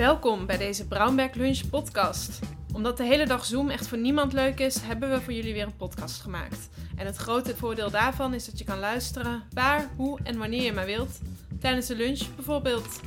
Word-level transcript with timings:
Welkom 0.00 0.46
bij 0.46 0.56
deze 0.56 0.86
Brownback 0.86 1.34
Lunch 1.34 1.68
podcast. 1.70 2.38
Omdat 2.72 2.96
de 2.96 3.04
hele 3.04 3.26
dag 3.26 3.44
Zoom 3.44 3.68
echt 3.68 3.88
voor 3.88 3.98
niemand 3.98 4.32
leuk 4.32 4.58
is, 4.58 4.80
hebben 4.80 5.10
we 5.10 5.20
voor 5.20 5.32
jullie 5.32 5.52
weer 5.52 5.66
een 5.66 5.76
podcast 5.76 6.20
gemaakt. 6.20 6.68
En 6.96 7.06
het 7.06 7.16
grote 7.16 7.56
voordeel 7.56 7.90
daarvan 7.90 8.34
is 8.34 8.44
dat 8.44 8.58
je 8.58 8.64
kan 8.64 8.78
luisteren 8.78 9.42
waar, 9.52 9.90
hoe 9.96 10.18
en 10.22 10.38
wanneer 10.38 10.62
je 10.62 10.72
maar 10.72 10.86
wilt. 10.86 11.20
Tijdens 11.60 11.86
de 11.86 11.96
lunch 11.96 12.34
bijvoorbeeld. 12.34 13.00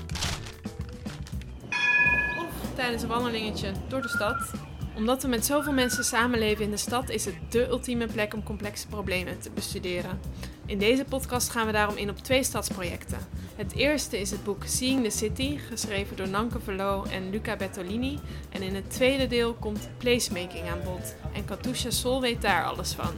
Of 2.40 2.76
tijdens 2.76 3.02
een 3.02 3.10
wandelingetje 3.10 3.72
door 3.88 4.02
de 4.02 4.10
stad. 4.10 4.52
Omdat 4.96 5.22
we 5.22 5.28
met 5.28 5.46
zoveel 5.46 5.74
mensen 5.74 6.04
samenleven 6.04 6.64
in 6.64 6.72
de 6.72 6.78
stad, 6.78 7.10
is 7.10 7.26
het 7.26 7.36
dé 7.50 7.68
ultieme 7.70 8.08
plek 8.08 8.34
om 8.34 8.44
complexe 8.44 8.88
problemen 8.88 9.40
te 9.40 9.52
bestuderen. 9.52 10.20
In 10.66 10.80
deze 10.80 11.06
podcast 11.06 11.50
gaan 11.50 11.66
we 11.66 11.72
daarom 11.72 11.98
in 11.98 12.10
op 12.10 12.18
twee 12.18 12.44
stadsprojecten. 12.44 13.18
Het 13.56 13.74
eerste 13.76 14.20
is 14.20 14.32
het 14.32 14.44
boek 14.44 14.64
Seeing 14.66 15.04
the 15.04 15.10
City, 15.10 15.58
geschreven 15.58 16.16
door 16.16 16.28
Nanke 16.28 16.60
Verloo 16.60 17.04
en 17.04 17.30
Luca 17.30 17.56
Bertolini. 17.56 18.20
En 18.50 18.62
in 18.62 18.76
het 18.76 18.92
tweede 18.92 19.28
deel 19.28 19.54
komt 19.54 19.90
placemaking 19.98 20.70
aan 20.70 20.84
bod. 20.84 21.16
En 21.34 21.46
Katusha 21.46 21.90
Sol 21.90 22.22
weet 22.22 22.42
daar 22.42 22.66
alles 22.66 22.94
van. 22.94 23.14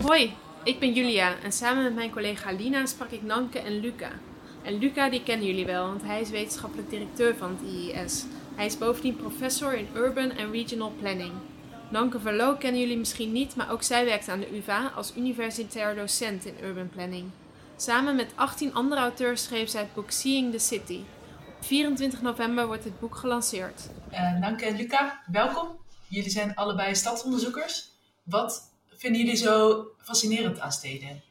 Hoi, 0.00 0.32
ik 0.64 0.78
ben 0.78 0.92
Julia 0.92 1.34
en 1.42 1.52
samen 1.52 1.82
met 1.82 1.94
mijn 1.94 2.10
collega 2.10 2.52
Lina 2.52 2.86
sprak 2.86 3.10
ik 3.10 3.22
Nanke 3.22 3.58
en 3.58 3.80
Luca. 3.80 4.10
En 4.62 4.78
Luca 4.78 5.10
die 5.10 5.22
kennen 5.22 5.46
jullie 5.46 5.66
wel, 5.66 5.86
want 5.86 6.02
hij 6.02 6.20
is 6.20 6.30
wetenschappelijk 6.30 6.90
directeur 6.90 7.36
van 7.36 7.50
het 7.50 7.74
IIS. 7.74 8.24
Hij 8.54 8.66
is 8.66 8.78
bovendien 8.78 9.16
professor 9.16 9.74
in 9.74 9.88
Urban 9.94 10.30
and 10.30 10.50
Regional 10.52 10.92
Planning. 11.00 11.32
Nanke 11.92 12.20
Verloo 12.20 12.56
kennen 12.56 12.80
jullie 12.80 12.96
misschien 12.96 13.32
niet, 13.32 13.56
maar 13.56 13.70
ook 13.70 13.82
zij 13.82 14.04
werkt 14.04 14.28
aan 14.28 14.40
de 14.40 14.56
UvA 14.56 14.92
als 14.96 15.16
universitair 15.16 15.94
docent 15.94 16.44
in 16.44 16.54
urban 16.62 16.88
planning. 16.88 17.30
Samen 17.76 18.16
met 18.16 18.32
18 18.34 18.74
andere 18.74 19.00
auteurs 19.00 19.42
schreef 19.42 19.68
zij 19.68 19.80
het 19.80 19.94
boek 19.94 20.10
Seeing 20.10 20.52
the 20.52 20.58
City. 20.58 21.00
Op 21.48 21.64
24 21.64 22.22
november 22.22 22.66
wordt 22.66 22.84
het 22.84 23.00
boek 23.00 23.16
gelanceerd. 23.16 23.88
Uh, 24.12 24.40
Nanke 24.40 24.64
en 24.64 24.76
Luca, 24.76 25.22
welkom. 25.32 25.68
Jullie 26.08 26.30
zijn 26.30 26.54
allebei 26.54 26.94
stadsonderzoekers. 26.94 27.88
Wat 28.22 28.72
vinden 28.88 29.20
jullie 29.20 29.36
zo 29.36 29.86
fascinerend 29.98 30.60
aan 30.60 30.72
steden? 30.72 31.22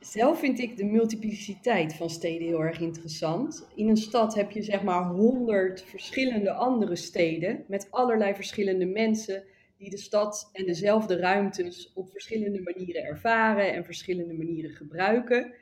Zelf 0.00 0.38
vind 0.38 0.58
ik 0.58 0.76
de 0.76 0.84
multipliciteit 0.84 1.94
van 1.94 2.10
steden 2.10 2.46
heel 2.46 2.62
erg 2.62 2.80
interessant. 2.80 3.66
In 3.74 3.88
een 3.88 3.96
stad 3.96 4.34
heb 4.34 4.50
je 4.50 4.62
zeg 4.62 4.82
maar 4.82 5.04
honderd 5.04 5.84
verschillende 5.88 6.52
andere 6.52 6.96
steden 6.96 7.64
met 7.68 7.86
allerlei 7.90 8.34
verschillende 8.34 8.86
mensen 8.86 9.44
die 9.82 9.90
de 9.90 9.98
stad 9.98 10.50
en 10.52 10.66
dezelfde 10.66 11.16
ruimtes 11.16 11.92
op 11.94 12.10
verschillende 12.10 12.60
manieren 12.60 13.04
ervaren 13.04 13.72
en 13.72 13.84
verschillende 13.84 14.34
manieren 14.34 14.70
gebruiken. 14.70 15.52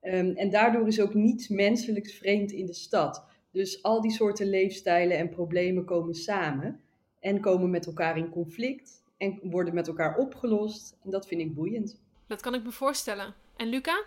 Ehm, 0.00 0.30
en 0.34 0.50
daardoor 0.50 0.86
is 0.86 1.00
ook 1.00 1.14
niets 1.14 1.48
menselijks 1.48 2.12
vreemd 2.12 2.52
in 2.52 2.66
de 2.66 2.74
stad. 2.74 3.24
Dus 3.50 3.82
al 3.82 4.00
die 4.00 4.10
soorten 4.10 4.46
leefstijlen 4.46 5.18
en 5.18 5.28
problemen 5.28 5.84
komen 5.84 6.14
samen 6.14 6.80
en 7.20 7.40
komen 7.40 7.70
met 7.70 7.86
elkaar 7.86 8.16
in 8.16 8.28
conflict 8.28 9.02
en 9.16 9.38
worden 9.42 9.74
met 9.74 9.88
elkaar 9.88 10.16
opgelost. 10.16 10.96
En 11.04 11.10
dat 11.10 11.26
vind 11.26 11.40
ik 11.40 11.54
boeiend. 11.54 12.00
Dat 12.26 12.40
kan 12.40 12.54
ik 12.54 12.64
me 12.64 12.72
voorstellen. 12.72 13.34
En 13.56 13.68
Luca? 13.68 14.04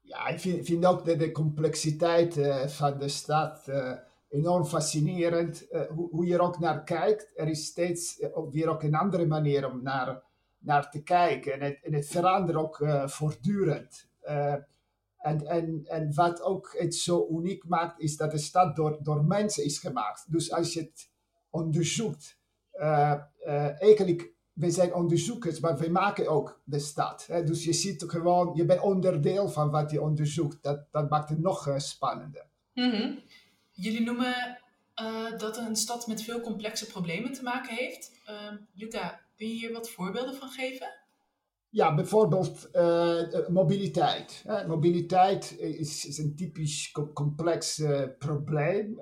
Ja, 0.00 0.28
ik 0.28 0.40
vind, 0.40 0.66
vind 0.66 0.86
ook 0.86 1.04
de, 1.04 1.16
de 1.16 1.32
complexiteit 1.32 2.36
uh, 2.36 2.66
van 2.66 2.98
de 2.98 3.08
stad. 3.08 3.66
Uh, 3.68 3.92
enorm 4.32 4.64
fascinerend 4.64 5.66
uh, 5.70 5.80
hoe, 5.80 6.08
hoe, 6.10 6.26
je 6.26 6.34
er 6.34 6.40
ook 6.40 6.58
naar 6.58 6.84
kijkt. 6.84 7.32
Er 7.34 7.48
is 7.48 7.66
steeds 7.66 8.20
uh, 8.20 8.28
weer 8.50 8.68
ook 8.68 8.82
een 8.82 8.94
andere 8.94 9.26
manier 9.26 9.70
om 9.70 9.82
naar, 9.82 10.22
naar 10.58 10.90
te 10.90 11.02
kijken. 11.02 11.52
En 11.52 11.60
het, 11.60 11.78
het 11.82 12.06
verandert 12.06 12.58
ook 12.58 12.78
uh, 12.78 13.08
voortdurend. 13.08 14.10
en, 15.18 15.46
en, 15.46 15.84
en 15.84 16.14
wat 16.14 16.42
ook 16.42 16.74
het 16.78 16.94
zo 16.94 17.28
uniek 17.30 17.64
maakt, 17.68 18.00
is 18.00 18.16
dat 18.16 18.30
de 18.30 18.38
stad 18.38 18.76
door, 18.76 18.98
door 19.02 19.24
mensen 19.24 19.64
is 19.64 19.78
gemaakt. 19.78 20.32
Dus 20.32 20.52
als 20.52 20.72
je 20.72 20.80
het 20.80 21.10
onderzoekt, 21.50 22.38
eigenlijk, 23.78 24.32
we 24.52 24.70
zijn 24.70 24.94
onderzoekers, 24.94 25.60
maar 25.60 25.78
we 25.78 25.90
maken 25.90 26.28
ook 26.28 26.60
de 26.64 26.78
stad. 26.78 27.26
Hè? 27.26 27.44
Dus 27.44 27.64
je 27.64 27.72
ziet 27.72 28.04
gewoon, 28.06 28.54
je 28.54 28.64
bent 28.64 28.80
onderdeel 28.80 29.48
van 29.48 29.70
wat 29.70 29.90
je 29.90 30.02
onderzoekt. 30.02 30.62
Dat, 30.62 30.86
dat 30.90 31.10
maakt 31.10 31.28
het 31.28 31.40
nog 31.40 31.74
spannender. 31.76 32.46
Mm. 32.74 33.18
Jullie 33.72 34.02
noemen 34.02 34.58
uh, 35.00 35.38
dat 35.38 35.56
een 35.56 35.76
stad 35.76 36.06
met 36.06 36.22
veel 36.22 36.40
complexe 36.40 36.86
problemen 36.86 37.32
te 37.32 37.42
maken 37.42 37.74
heeft. 37.74 38.12
Uh, 38.30 38.58
Luca, 38.74 39.20
kun 39.36 39.46
je 39.46 39.52
hier 39.52 39.72
wat 39.72 39.90
voorbeelden 39.90 40.34
van 40.34 40.48
geven? 40.48 40.86
Ja, 41.68 41.94
bijvoorbeeld 41.94 42.68
uh, 42.72 43.48
mobiliteit. 43.48 44.44
mobiliteit 44.66 45.56
is, 45.58 46.06
is, 46.06 46.18
een 46.18 46.36
typisch 46.36 46.90
complex 47.14 47.82
probleem. 48.18 48.94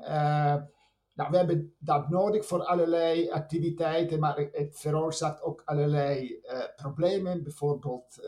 nou, 1.15 1.31
we 1.31 1.37
hebben 1.37 1.75
dat 1.79 2.09
nodig 2.09 2.47
voor 2.47 2.65
allerlei 2.65 3.31
activiteiten, 3.31 4.21
maar 4.21 4.49
het 4.53 4.79
veroorzaakt 4.79 5.43
ook 5.43 5.63
allerlei 5.65 6.41
problemen, 6.77 7.43
bijvoorbeeld 7.43 8.21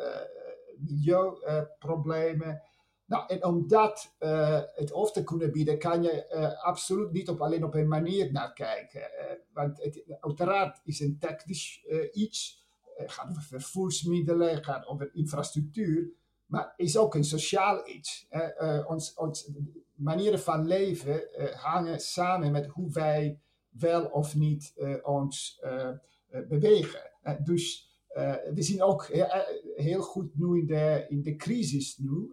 milieuproblemen. 0.78 2.62
Nou, 3.12 3.24
en 3.28 3.44
om 3.44 3.68
dat 3.68 4.14
uh, 4.20 4.60
het 4.74 4.90
hoofd 4.90 5.14
te 5.14 5.24
kunnen 5.24 5.52
bieden, 5.52 5.78
kan 5.78 6.02
je 6.02 6.26
uh, 6.34 6.64
absoluut 6.64 7.12
niet 7.12 7.28
op, 7.28 7.40
alleen 7.40 7.64
op 7.64 7.74
een 7.74 7.88
manier 7.88 8.32
naar 8.32 8.52
kijken. 8.52 9.00
Uh, 9.00 9.24
want 9.52 9.82
het, 9.82 10.04
uiteraard 10.20 10.80
is 10.84 11.00
een 11.00 11.18
technisch 11.18 11.84
iets, 12.12 12.66
het 12.96 13.12
gaat 13.12 13.30
over 13.30 13.42
vervoersmiddelen, 13.42 14.64
gaat 14.64 14.86
over 14.86 15.14
infrastructuur, 15.14 16.10
maar 16.46 16.72
is 16.76 16.96
ook 16.96 17.14
een 17.14 17.24
sociaal 17.24 17.88
iets. 17.88 18.26
ons, 18.86 19.14
ons 19.14 19.50
manieren 19.94 20.40
van 20.40 20.66
leven 20.66 21.28
hangen 21.56 22.00
samen 22.00 22.52
met 22.52 22.66
hoe 22.66 22.92
wij 22.92 23.40
wel 23.68 24.04
of 24.04 24.34
niet 24.34 24.74
ons 25.02 25.62
bewegen. 26.48 27.10
dus 27.44 27.91
we 28.54 28.62
zien 28.62 28.82
ook 28.82 29.06
heel, 29.06 29.26
heel, 29.74 30.02
goed 30.02 30.38
nu 30.38 30.58
in 30.58 30.66
de, 30.66 31.04
in 31.08 31.22
de 31.22 31.36
crisis 31.36 31.96
nu, 31.98 32.32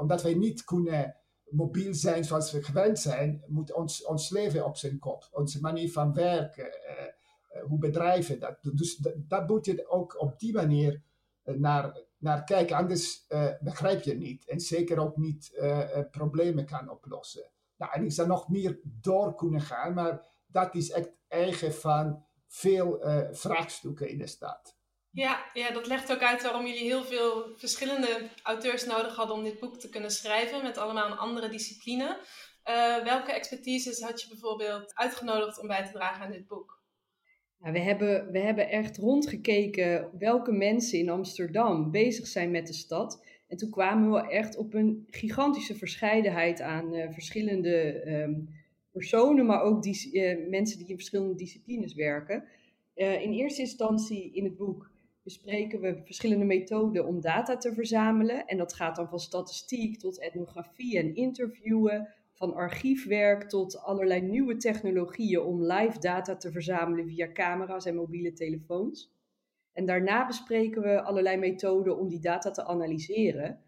omdat 0.00 0.22
wij 0.22 0.34
niet 0.34 0.64
kunnen 0.64 1.16
mobiel 1.50 1.94
zijn 1.94 2.24
zoals 2.24 2.52
we 2.52 2.62
gewend 2.62 2.98
zijn, 2.98 3.44
moet 3.46 3.72
ons, 3.72 4.04
ons 4.04 4.30
leven 4.30 4.64
op 4.64 4.76
zijn 4.76 4.98
kop. 4.98 5.28
Onze 5.32 5.60
manier 5.60 5.92
van 5.92 6.14
werken, 6.14 6.70
hoe 7.66 7.78
bedrijven 7.78 8.40
dat 8.40 8.58
doen. 8.62 8.76
Dus 8.76 8.96
dat 9.16 9.48
moet 9.48 9.66
je 9.66 9.88
ook 9.88 10.20
op 10.20 10.38
die 10.38 10.52
manier 10.52 11.02
naar, 11.44 12.02
naar 12.18 12.44
kijken, 12.44 12.76
anders 12.76 13.26
begrijp 13.60 14.02
je 14.02 14.14
niet. 14.14 14.48
En 14.48 14.60
zeker 14.60 14.98
ook 14.98 15.16
niet 15.16 15.62
problemen 16.10 16.66
kan 16.66 16.90
oplossen. 16.90 17.50
Nou, 17.76 17.92
en 17.92 18.04
ik 18.04 18.12
zou 18.12 18.28
nog 18.28 18.48
meer 18.48 18.80
door 18.82 19.34
kunnen 19.34 19.60
gaan, 19.60 19.94
maar 19.94 20.26
dat 20.46 20.74
is 20.74 20.90
echt 20.90 21.10
eigen 21.28 21.74
van 21.74 22.24
veel 22.46 23.00
vraagstukken 23.30 24.08
in 24.08 24.18
de 24.18 24.26
stad. 24.26 24.77
Ja, 25.10 25.50
ja, 25.54 25.70
dat 25.70 25.86
legt 25.86 26.12
ook 26.12 26.22
uit 26.22 26.42
waarom 26.42 26.66
jullie 26.66 26.84
heel 26.84 27.04
veel 27.04 27.56
verschillende 27.56 28.28
auteurs 28.42 28.86
nodig 28.86 29.16
hadden 29.16 29.36
om 29.36 29.44
dit 29.44 29.58
boek 29.58 29.78
te 29.78 29.88
kunnen 29.88 30.10
schrijven, 30.10 30.62
met 30.62 30.78
allemaal 30.78 31.10
een 31.10 31.18
andere 31.18 31.48
discipline. 31.48 32.18
Uh, 32.64 33.04
welke 33.04 33.32
expertises 33.32 34.00
had 34.00 34.20
je 34.22 34.28
bijvoorbeeld 34.28 34.94
uitgenodigd 34.94 35.60
om 35.60 35.66
bij 35.66 35.84
te 35.84 35.92
dragen 35.92 36.24
aan 36.24 36.32
dit 36.32 36.46
boek? 36.46 36.82
Nou, 37.58 37.72
we, 37.72 37.80
hebben, 37.80 38.32
we 38.32 38.38
hebben 38.38 38.68
echt 38.68 38.96
rondgekeken 38.96 40.10
welke 40.18 40.52
mensen 40.52 40.98
in 40.98 41.08
Amsterdam 41.08 41.90
bezig 41.90 42.26
zijn 42.26 42.50
met 42.50 42.66
de 42.66 42.72
stad. 42.72 43.24
En 43.48 43.56
toen 43.56 43.70
kwamen 43.70 44.10
we 44.10 44.30
echt 44.30 44.56
op 44.56 44.74
een 44.74 45.06
gigantische 45.06 45.74
verscheidenheid 45.74 46.60
aan 46.60 46.94
uh, 46.94 47.10
verschillende 47.10 48.06
um, 48.06 48.48
personen, 48.92 49.46
maar 49.46 49.62
ook 49.62 49.82
die, 49.82 50.10
uh, 50.12 50.48
mensen 50.48 50.78
die 50.78 50.88
in 50.88 50.96
verschillende 50.96 51.34
disciplines 51.34 51.94
werken. 51.94 52.44
in 52.94 53.32
eerste 53.32 53.60
instantie 53.60 54.32
in 54.32 54.44
het 54.44 54.56
boek 54.56 54.90
bespreken 55.28 55.80
we 55.80 56.02
verschillende 56.04 56.44
methoden 56.44 57.06
om 57.06 57.20
data 57.20 57.56
te 57.56 57.74
verzamelen. 57.74 58.46
En 58.46 58.56
dat 58.56 58.74
gaat 58.74 58.96
dan 58.96 59.08
van 59.08 59.18
statistiek 59.18 59.98
tot 59.98 60.20
etnografie 60.20 60.98
en 60.98 61.14
interviewen, 61.14 62.08
van 62.32 62.54
archiefwerk 62.54 63.48
tot 63.48 63.78
allerlei 63.78 64.20
nieuwe 64.20 64.56
technologieën 64.56 65.40
om 65.40 65.62
live 65.62 65.98
data 65.98 66.36
te 66.36 66.52
verzamelen 66.52 67.06
via 67.06 67.32
camera's 67.32 67.86
en 67.86 67.94
mobiele 67.94 68.32
telefoons. 68.32 69.12
En 69.72 69.86
daarna 69.86 70.26
bespreken 70.26 70.82
we 70.82 71.02
allerlei 71.02 71.36
methoden 71.36 71.98
om 71.98 72.08
die 72.08 72.20
data 72.20 72.50
te 72.50 72.64
analyseren. 72.66 73.60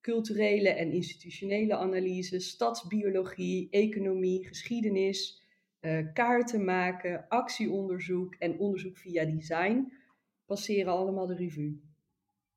Culturele 0.00 0.68
en 0.68 0.92
institutionele 0.92 1.76
analyse, 1.76 2.40
stadsbiologie, 2.40 3.68
economie, 3.70 4.46
geschiedenis, 4.46 5.42
uh, 5.80 6.12
kaarten 6.12 6.64
maken, 6.64 7.28
actieonderzoek 7.28 8.34
en 8.34 8.58
onderzoek 8.58 8.96
via 8.96 9.24
design 9.24 10.04
passeren 10.46 10.92
allemaal 10.92 11.26
de 11.26 11.34
revue. 11.34 11.80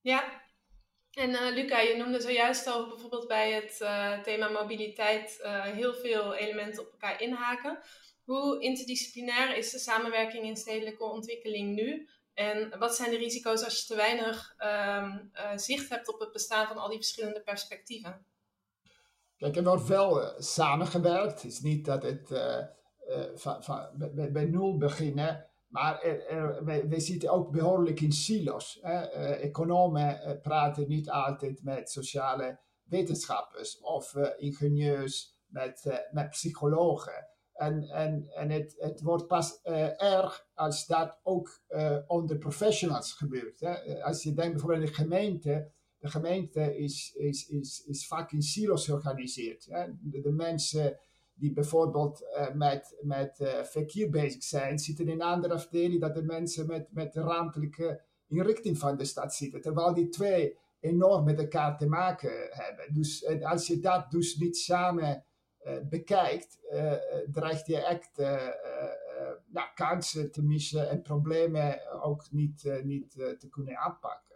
Ja, 0.01 0.47
en 1.13 1.29
uh, 1.29 1.53
Luca, 1.53 1.79
je 1.79 1.95
noemde 1.97 2.21
zojuist 2.21 2.67
al 2.67 2.87
bijvoorbeeld 2.87 3.27
bij 3.27 3.51
het 3.53 3.79
uh, 3.81 4.19
thema 4.21 4.49
mobiliteit 4.49 5.39
uh, 5.43 5.61
heel 5.61 5.93
veel 5.93 6.35
elementen 6.35 6.83
op 6.83 6.91
elkaar 6.91 7.21
inhaken. 7.21 7.79
Hoe 8.23 8.61
interdisciplinair 8.61 9.57
is 9.57 9.71
de 9.71 9.79
samenwerking 9.79 10.43
in 10.43 10.55
stedelijke 10.55 11.03
ontwikkeling 11.03 11.75
nu? 11.75 12.09
En 12.33 12.79
wat 12.79 12.95
zijn 12.95 13.09
de 13.09 13.17
risico's 13.17 13.63
als 13.63 13.81
je 13.81 13.85
te 13.87 13.95
weinig 13.95 14.55
um, 14.59 15.31
zicht 15.55 15.89
hebt 15.89 16.13
op 16.13 16.19
het 16.19 16.31
bestaan 16.31 16.67
van 16.67 16.77
al 16.77 16.87
die 16.87 16.97
verschillende 16.97 17.41
perspectieven? 17.41 18.25
Kijk, 19.37 19.55
er 19.55 19.63
wordt 19.63 19.87
wel 19.87 20.41
samengewerkt. 20.41 21.41
Het 21.41 21.51
is 21.51 21.59
niet 21.59 21.85
dat 21.85 22.03
het 22.03 22.29
van, 23.35 23.63
van, 23.63 23.89
bij, 23.93 24.31
bij, 24.31 24.45
nul 24.45 24.77
beginnen. 24.77 25.48
Maar 25.69 26.01
er, 26.01 26.65
wij, 26.65 26.99
zitten 26.99 27.29
ook 27.29 27.51
behoorlijk 27.51 28.01
in 28.01 28.11
silos. 28.11 28.79
Hè. 28.81 28.99
economen 29.35 30.39
praten 30.41 30.87
niet 30.87 31.09
altijd 31.09 31.63
met 31.63 31.89
sociale 31.89 32.59
wetenschappers 32.83 33.79
of 33.79 34.15
ingenieurs 34.37 35.39
met, 35.47 36.07
met 36.11 36.29
psychologen. 36.29 37.27
En, 37.53 37.83
en, 37.83 38.29
en 38.33 38.49
het, 38.49 38.75
het 38.77 39.01
wordt 39.01 39.27
pas 39.27 39.61
erg 39.97 40.47
als 40.53 40.85
dat 40.85 41.19
ook 41.23 41.63
uh, 41.69 41.97
onder 42.07 42.37
professionals 42.37 43.13
gebeurt. 43.13 43.59
Hè. 43.59 44.03
Als 44.03 44.23
je 44.23 44.33
denkt 44.33 44.51
bijvoorbeeld 44.51 44.81
aan 44.81 44.87
de 44.87 44.93
gemeente. 44.93 45.71
De 45.97 46.09
gemeente 46.09 46.77
is, 46.77 47.13
is, 47.17 47.47
is, 47.47 47.83
is 47.85 48.07
vaak 48.07 48.31
in 48.31 48.41
silos 48.41 48.85
georganiseerd. 48.85 49.65
Hè. 49.65 49.85
De, 50.01 50.31
mensen 50.31 50.99
die 51.39 51.53
bijvoorbeeld 51.53 52.21
uh, 52.21 52.53
met, 52.53 52.97
met 53.01 53.37
verkeer 53.63 54.09
bezig 54.09 54.43
zijn, 54.43 54.79
zitten 54.79 55.07
in 55.07 55.11
een 55.11 55.21
andere 55.21 55.53
afdeling 55.53 56.01
dan 56.01 56.13
de 56.13 56.23
mensen 56.23 56.67
met, 56.67 56.87
met 56.91 57.13
de 57.13 57.21
ruimtelijke 57.21 58.01
inrichting 58.27 58.77
van 58.77 58.97
de 58.97 59.05
stad 59.05 59.33
zitten. 59.33 59.61
Terwijl 59.61 59.93
die 59.93 60.09
twee 60.09 60.57
enorm 60.79 61.25
met 61.25 61.39
elkaar 61.39 61.77
te 61.77 61.87
maken 61.87 62.47
hebben. 62.49 62.93
Dus 62.93 63.25
als 63.41 63.67
je 63.67 63.79
dat 63.79 64.11
dus 64.11 64.35
niet 64.35 64.57
samen 64.57 65.23
eh, 65.59 65.73
bekijkt, 65.89 66.59
eh, 66.69 66.93
eh, 66.93 66.99
dreigt 67.31 67.67
je 67.67 67.85
echt 67.85 68.17
nou, 69.47 69.67
kansen 69.75 70.31
te 70.31 70.43
missen 70.43 70.89
en 70.89 71.01
problemen 71.01 71.91
ook 72.01 72.31
niet, 72.31 72.81
niet 72.83 73.11
te 73.11 73.47
kunnen 73.49 73.77
aanpakken. 73.77 74.35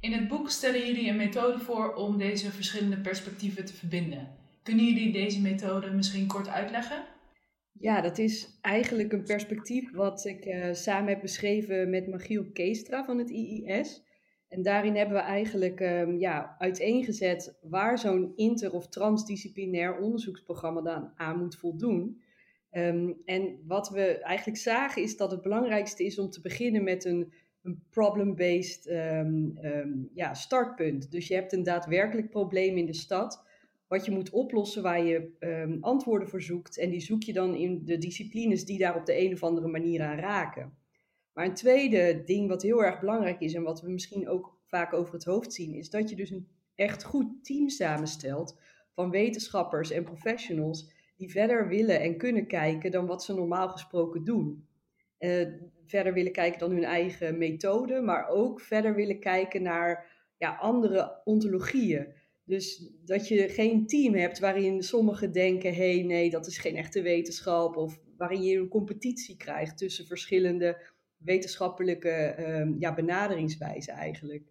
In 0.00 0.12
het 0.12 0.28
boek 0.28 0.50
stellen 0.50 0.86
jullie 0.86 1.08
een 1.08 1.16
methode 1.16 1.58
voor 1.58 1.94
om 1.94 2.18
deze 2.18 2.50
verschillende 2.50 3.00
perspectieven 3.00 3.64
te 3.64 3.74
verbinden. 3.74 4.36
Kunnen 4.68 4.86
jullie 4.86 5.12
deze 5.12 5.40
methode 5.40 5.90
misschien 5.90 6.26
kort 6.26 6.48
uitleggen? 6.48 7.04
Ja, 7.72 8.00
dat 8.00 8.18
is 8.18 8.58
eigenlijk 8.60 9.12
een 9.12 9.24
perspectief 9.24 9.92
wat 9.92 10.24
ik 10.24 10.56
samen 10.72 11.08
heb 11.08 11.20
beschreven 11.20 11.90
met 11.90 12.08
Magiel 12.08 12.44
Keestra 12.52 13.04
van 13.04 13.18
het 13.18 13.30
IIS. 13.30 14.02
En 14.48 14.62
daarin 14.62 14.96
hebben 14.96 15.16
we 15.16 15.22
eigenlijk 15.22 15.80
um, 15.80 16.18
ja, 16.18 16.54
uiteengezet 16.58 17.58
waar 17.62 17.98
zo'n 17.98 18.32
inter- 18.36 18.72
of 18.72 18.88
transdisciplinair 18.88 19.98
onderzoeksprogramma 19.98 20.80
dan 20.80 21.12
aan 21.16 21.38
moet 21.38 21.56
voldoen. 21.56 22.22
Um, 22.72 23.22
en 23.24 23.58
wat 23.66 23.88
we 23.88 24.18
eigenlijk 24.18 24.58
zagen 24.58 25.02
is 25.02 25.16
dat 25.16 25.30
het 25.30 25.42
belangrijkste 25.42 26.04
is 26.04 26.18
om 26.18 26.30
te 26.30 26.40
beginnen 26.40 26.84
met 26.84 27.04
een, 27.04 27.32
een 27.62 27.82
problem-based 27.90 28.86
um, 28.86 30.10
ja, 30.14 30.34
startpunt. 30.34 31.10
Dus 31.10 31.28
je 31.28 31.34
hebt 31.34 31.52
een 31.52 31.62
daadwerkelijk 31.62 32.30
probleem 32.30 32.76
in 32.76 32.86
de 32.86 32.94
stad 32.94 33.46
wat 33.88 34.04
je 34.04 34.10
moet 34.10 34.30
oplossen 34.30 34.82
waar 34.82 35.04
je 35.04 35.78
antwoorden 35.80 36.28
voor 36.28 36.42
zoekt. 36.42 36.78
En 36.78 36.90
die 36.90 37.00
zoek 37.00 37.22
je 37.22 37.32
dan 37.32 37.54
in 37.54 37.84
de 37.84 37.98
disciplines 37.98 38.64
die 38.64 38.78
daar 38.78 38.96
op 38.96 39.06
de 39.06 39.20
een 39.20 39.32
of 39.32 39.42
andere 39.42 39.68
manier 39.68 40.02
aan 40.02 40.18
raken. 40.18 40.76
Maar 41.32 41.44
een 41.44 41.54
tweede 41.54 42.22
ding 42.24 42.48
wat 42.48 42.62
heel 42.62 42.84
erg 42.84 43.00
belangrijk 43.00 43.40
is 43.40 43.54
en 43.54 43.62
wat 43.62 43.80
we 43.80 43.90
misschien 43.90 44.28
ook 44.28 44.58
vaak 44.66 44.92
over 44.92 45.14
het 45.14 45.24
hoofd 45.24 45.52
zien, 45.52 45.74
is 45.74 45.90
dat 45.90 46.10
je 46.10 46.16
dus 46.16 46.30
een 46.30 46.48
echt 46.74 47.04
goed 47.04 47.44
team 47.44 47.68
samenstelt 47.68 48.60
van 48.94 49.10
wetenschappers 49.10 49.90
en 49.90 50.04
professionals 50.04 50.92
die 51.16 51.30
verder 51.30 51.68
willen 51.68 52.00
en 52.00 52.16
kunnen 52.16 52.46
kijken 52.46 52.90
dan 52.90 53.06
wat 53.06 53.24
ze 53.24 53.34
normaal 53.34 53.68
gesproken 53.68 54.24
doen. 54.24 54.66
Uh, 55.18 55.46
verder 55.86 56.12
willen 56.12 56.32
kijken 56.32 56.58
dan 56.58 56.70
hun 56.70 56.84
eigen 56.84 57.38
methode, 57.38 58.00
maar 58.00 58.28
ook 58.28 58.60
verder 58.60 58.94
willen 58.94 59.20
kijken 59.20 59.62
naar 59.62 60.06
ja, 60.36 60.56
andere 60.56 61.20
ontologieën. 61.24 62.14
Dus 62.48 62.90
dat 63.04 63.28
je 63.28 63.48
geen 63.48 63.86
team 63.86 64.14
hebt 64.14 64.38
waarin 64.38 64.82
sommigen 64.82 65.32
denken: 65.32 65.74
hé, 65.74 65.94
hey, 65.94 66.02
nee, 66.02 66.30
dat 66.30 66.46
is 66.46 66.58
geen 66.58 66.76
echte 66.76 67.02
wetenschap. 67.02 67.76
Of 67.76 68.00
waarin 68.16 68.42
je 68.42 68.58
een 68.58 68.68
competitie 68.68 69.36
krijgt 69.36 69.78
tussen 69.78 70.06
verschillende 70.06 70.80
wetenschappelijke 71.16 72.34
um, 72.38 72.76
ja, 72.78 72.94
benaderingswijze 72.94 73.92
eigenlijk. 73.92 74.42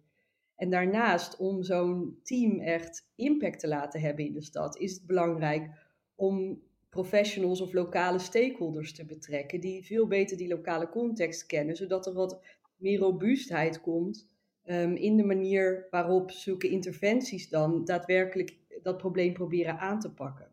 En 0.56 0.70
daarnaast, 0.70 1.36
om 1.36 1.62
zo'n 1.62 2.18
team 2.22 2.60
echt 2.60 3.08
impact 3.14 3.60
te 3.60 3.68
laten 3.68 4.00
hebben 4.00 4.24
in 4.24 4.32
de 4.32 4.42
stad, 4.42 4.78
is 4.78 4.92
het 4.92 5.06
belangrijk 5.06 5.70
om 6.14 6.62
professionals 6.88 7.60
of 7.60 7.72
lokale 7.72 8.18
stakeholders 8.18 8.92
te 8.92 9.04
betrekken, 9.04 9.60
die 9.60 9.84
veel 9.84 10.06
beter 10.06 10.36
die 10.36 10.48
lokale 10.48 10.88
context 10.88 11.46
kennen, 11.46 11.76
zodat 11.76 12.06
er 12.06 12.12
wat 12.12 12.40
meer 12.76 12.98
robuustheid 12.98 13.80
komt 13.80 14.37
um, 14.70 14.94
in 14.94 15.16
de 15.16 15.24
manier 15.24 15.86
waarop 15.90 16.30
zulke 16.30 16.68
interventies 16.68 17.48
dan 17.48 17.84
daadwerkelijk 17.84 18.56
dat 18.82 18.96
probleem 18.96 19.32
proberen 19.32 19.78
aan 19.78 20.00
te 20.00 20.12
pakken. 20.12 20.50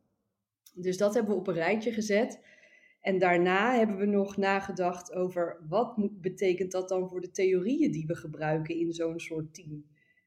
Dus 0.73 0.97
dat 0.97 1.13
hebben 1.13 1.33
we 1.33 1.39
op 1.39 1.47
een 1.47 1.53
rijtje 1.53 1.91
gezet. 1.91 2.39
En 3.01 3.19
daarna 3.19 3.77
hebben 3.77 3.97
we 3.97 4.05
nog 4.05 4.37
nagedacht 4.37 5.13
over 5.13 5.65
wat 5.69 6.09
betekent 6.21 6.71
dat 6.71 6.89
dan 6.89 7.09
voor 7.09 7.21
de 7.21 7.31
theorieën 7.31 7.91
die 7.91 8.05
we 8.05 8.15
gebruiken 8.15 8.75
in 8.75 8.93
zo'n 8.93 9.19
soort 9.19 9.53
team. 9.53 9.85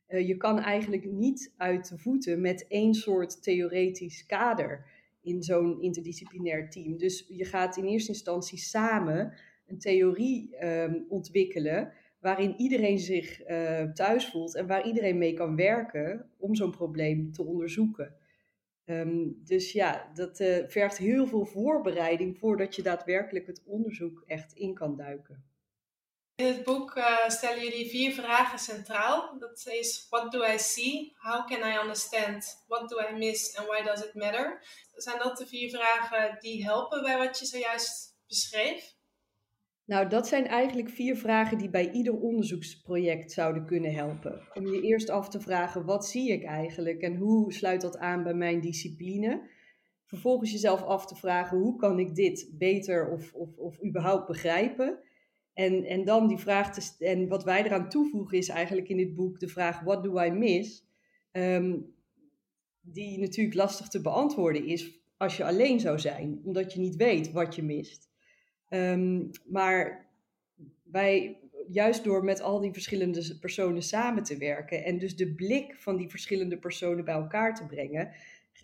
Uh, 0.09 0.29
je 0.29 0.37
kan 0.37 0.59
eigenlijk 0.59 1.05
niet 1.05 1.55
uit 1.57 1.89
de 1.89 1.99
voeten 1.99 2.41
met 2.41 2.67
één 2.67 2.95
soort 2.95 3.43
theoretisch 3.43 4.27
kader 4.27 4.87
in 5.23 5.43
zo'n 5.43 5.81
interdisciplinair 5.81 6.71
team. 6.71 6.97
Dus 6.97 7.27
je 7.29 7.45
gaat 7.45 7.77
in 7.77 7.85
eerste 7.85 8.13
instantie 8.13 8.59
samen 8.59 9.35
een 9.67 9.79
theorie 9.79 10.65
um, 10.65 11.07
ontwikkelen 11.09 11.93
waarin 12.21 12.55
iedereen 12.57 12.99
zich 12.99 13.49
uh, 13.49 13.83
thuis 13.83 14.27
voelt 14.27 14.55
en 14.55 14.67
waar 14.67 14.87
iedereen 14.87 15.19
mee 15.19 15.35
kan 15.35 15.57
werken 15.57 16.31
om 16.37 16.55
zo'n 16.55 16.71
probleem 16.71 17.33
te 17.33 17.45
onderzoeken. 17.45 18.17
Um, 18.85 19.41
dus 19.45 19.73
ja, 19.73 20.11
dat 20.15 20.41
uh, 20.41 20.59
vergt 20.67 20.99
heel 20.99 21.27
veel 21.27 21.45
voorbereiding 21.45 22.39
voordat 22.39 22.77
je 22.77 22.83
daadwerkelijk 22.83 23.47
het 23.47 23.63
onderzoek 23.65 24.23
echt 24.27 24.53
in 24.53 24.75
kan 24.75 24.97
duiken. 24.97 25.45
In 26.35 26.47
het 26.47 26.65
boek 26.65 26.97
uh, 26.97 27.29
stellen 27.29 27.63
jullie 27.65 27.91
vier 27.91 28.13
vragen 28.13 28.59
centraal. 28.59 29.39
Dat 29.39 29.67
is: 29.67 30.07
What 30.11 30.33
do 30.33 30.45
I 30.45 30.59
see? 30.59 31.13
How 31.17 31.47
can 31.47 31.73
I 31.73 31.79
understand? 31.83 32.65
What 32.67 32.89
do 32.89 33.01
I 33.01 33.17
miss? 33.17 33.57
And 33.57 33.67
why 33.67 33.83
does 33.83 34.05
it 34.05 34.15
matter? 34.15 34.63
Zijn 34.95 35.19
dat 35.19 35.39
de 35.39 35.47
vier 35.47 35.71
vragen 35.71 36.37
die 36.41 36.65
helpen 36.65 37.03
bij 37.03 37.19
wat 37.19 37.39
je 37.39 37.47
zojuist 37.47 38.17
beschreef? 38.27 38.97
Nou, 39.89 40.09
dat 40.09 40.29
zijn 40.29 40.47
eigenlijk 40.47 40.89
vier 40.89 41.17
vragen 41.17 41.59
die 41.59 41.71
bij 41.71 41.91
ieder 41.91 42.21
onderzoeksproject 42.21 43.33
zouden 43.33 43.67
kunnen 43.67 43.93
helpen. 43.93 44.43
Om 44.55 44.67
je 44.67 44.81
eerst 44.81 45.11
af 45.11 45.29
te 45.29 45.41
vragen, 45.41 45.85
wat 45.85 46.07
zie 46.07 46.33
ik 46.33 46.45
eigenlijk 46.45 47.01
en 47.01 47.17
hoe 47.17 47.53
sluit 47.53 47.81
dat 47.81 47.99
aan 47.99 48.23
bij 48.23 48.35
mijn 48.35 48.61
discipline? 48.61 49.49
Vervolgens 50.05 50.53
jezelf 50.53 50.83
af 50.83 51.07
te 51.07 51.17
vragen, 51.17 51.59
hoe 51.59 51.77
kan 51.77 51.99
ik 51.99 52.15
dit 52.15 52.51
beter 52.53 53.11
of, 53.11 53.33
of, 53.33 53.57
of 53.57 53.85
überhaupt 53.85 54.27
begrijpen? 54.27 54.99
En, 55.53 55.85
en 55.85 56.05
dan 56.05 56.29
die 56.29 56.39
vraag 56.39 56.75
te 56.75 57.05
en 57.05 57.29
wat 57.29 57.45
wij 57.45 57.65
eraan 57.65 57.89
toevoegen 57.89 58.39
is 58.39 58.49
eigenlijk 58.49 58.89
in 58.89 58.97
dit 58.97 59.15
boek 59.15 59.41
de 59.41 59.49
vraag, 59.49 59.81
what 59.81 60.05
do 60.05 60.23
I 60.23 60.31
miss? 60.31 60.87
Um, 61.33 61.95
die 62.81 63.19
natuurlijk 63.19 63.57
lastig 63.57 63.89
te 63.89 64.01
beantwoorden 64.01 64.67
is 64.67 65.01
als 65.17 65.37
je 65.37 65.45
alleen 65.45 65.81
zou 65.81 65.99
zijn, 65.99 66.41
omdat 66.45 66.73
je 66.73 66.81
niet 66.81 66.97
weet 66.97 67.33
wat 67.33 67.55
je 67.55 67.63
mist. 67.63 68.08
Um, 68.69 69.31
maar 69.47 70.07
wij, 70.83 71.41
juist 71.69 72.05
door 72.05 72.25
met 72.25 72.41
al 72.41 72.61
die 72.61 72.73
verschillende 72.73 73.39
personen 73.41 73.83
samen 73.83 74.23
te 74.23 74.37
werken 74.37 74.85
en 74.85 74.99
dus 74.99 75.17
de 75.17 75.35
blik 75.35 75.77
van 75.77 75.97
die 75.97 76.09
verschillende 76.09 76.59
personen 76.59 77.05
bij 77.05 77.15
elkaar 77.15 77.55
te 77.55 77.67
brengen, 77.67 78.11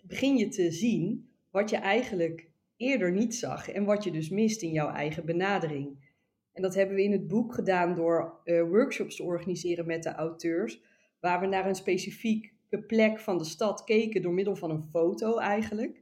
begin 0.03 0.37
je 0.37 0.47
te 0.47 0.71
zien 0.71 1.29
wat 1.51 1.69
je 1.69 1.77
eigenlijk 1.77 2.49
eerder 2.77 3.11
niet 3.11 3.35
zag 3.35 3.69
en 3.71 3.85
wat 3.85 4.03
je 4.03 4.11
dus 4.11 4.29
mist 4.29 4.61
in 4.61 4.71
jouw 4.71 4.89
eigen 4.89 5.25
benadering. 5.25 6.13
En 6.53 6.61
dat 6.61 6.75
hebben 6.75 6.95
we 6.95 7.03
in 7.03 7.11
het 7.11 7.27
boek 7.27 7.53
gedaan 7.53 7.95
door 7.95 8.41
uh, 8.43 8.63
workshops 8.63 9.15
te 9.15 9.23
organiseren 9.23 9.85
met 9.85 10.03
de 10.03 10.13
auteurs, 10.13 10.81
waar 11.19 11.39
we 11.39 11.45
naar 11.45 11.67
een 11.67 11.75
specifieke 11.75 12.83
plek 12.87 13.19
van 13.19 13.37
de 13.37 13.43
stad 13.43 13.83
keken 13.83 14.21
door 14.21 14.33
middel 14.33 14.55
van 14.55 14.69
een 14.69 14.87
foto 14.91 15.37
eigenlijk. 15.37 16.01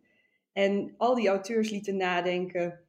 En 0.51 0.93
al 0.97 1.15
die 1.15 1.27
auteurs 1.27 1.69
lieten 1.69 1.97
nadenken, 1.97 2.82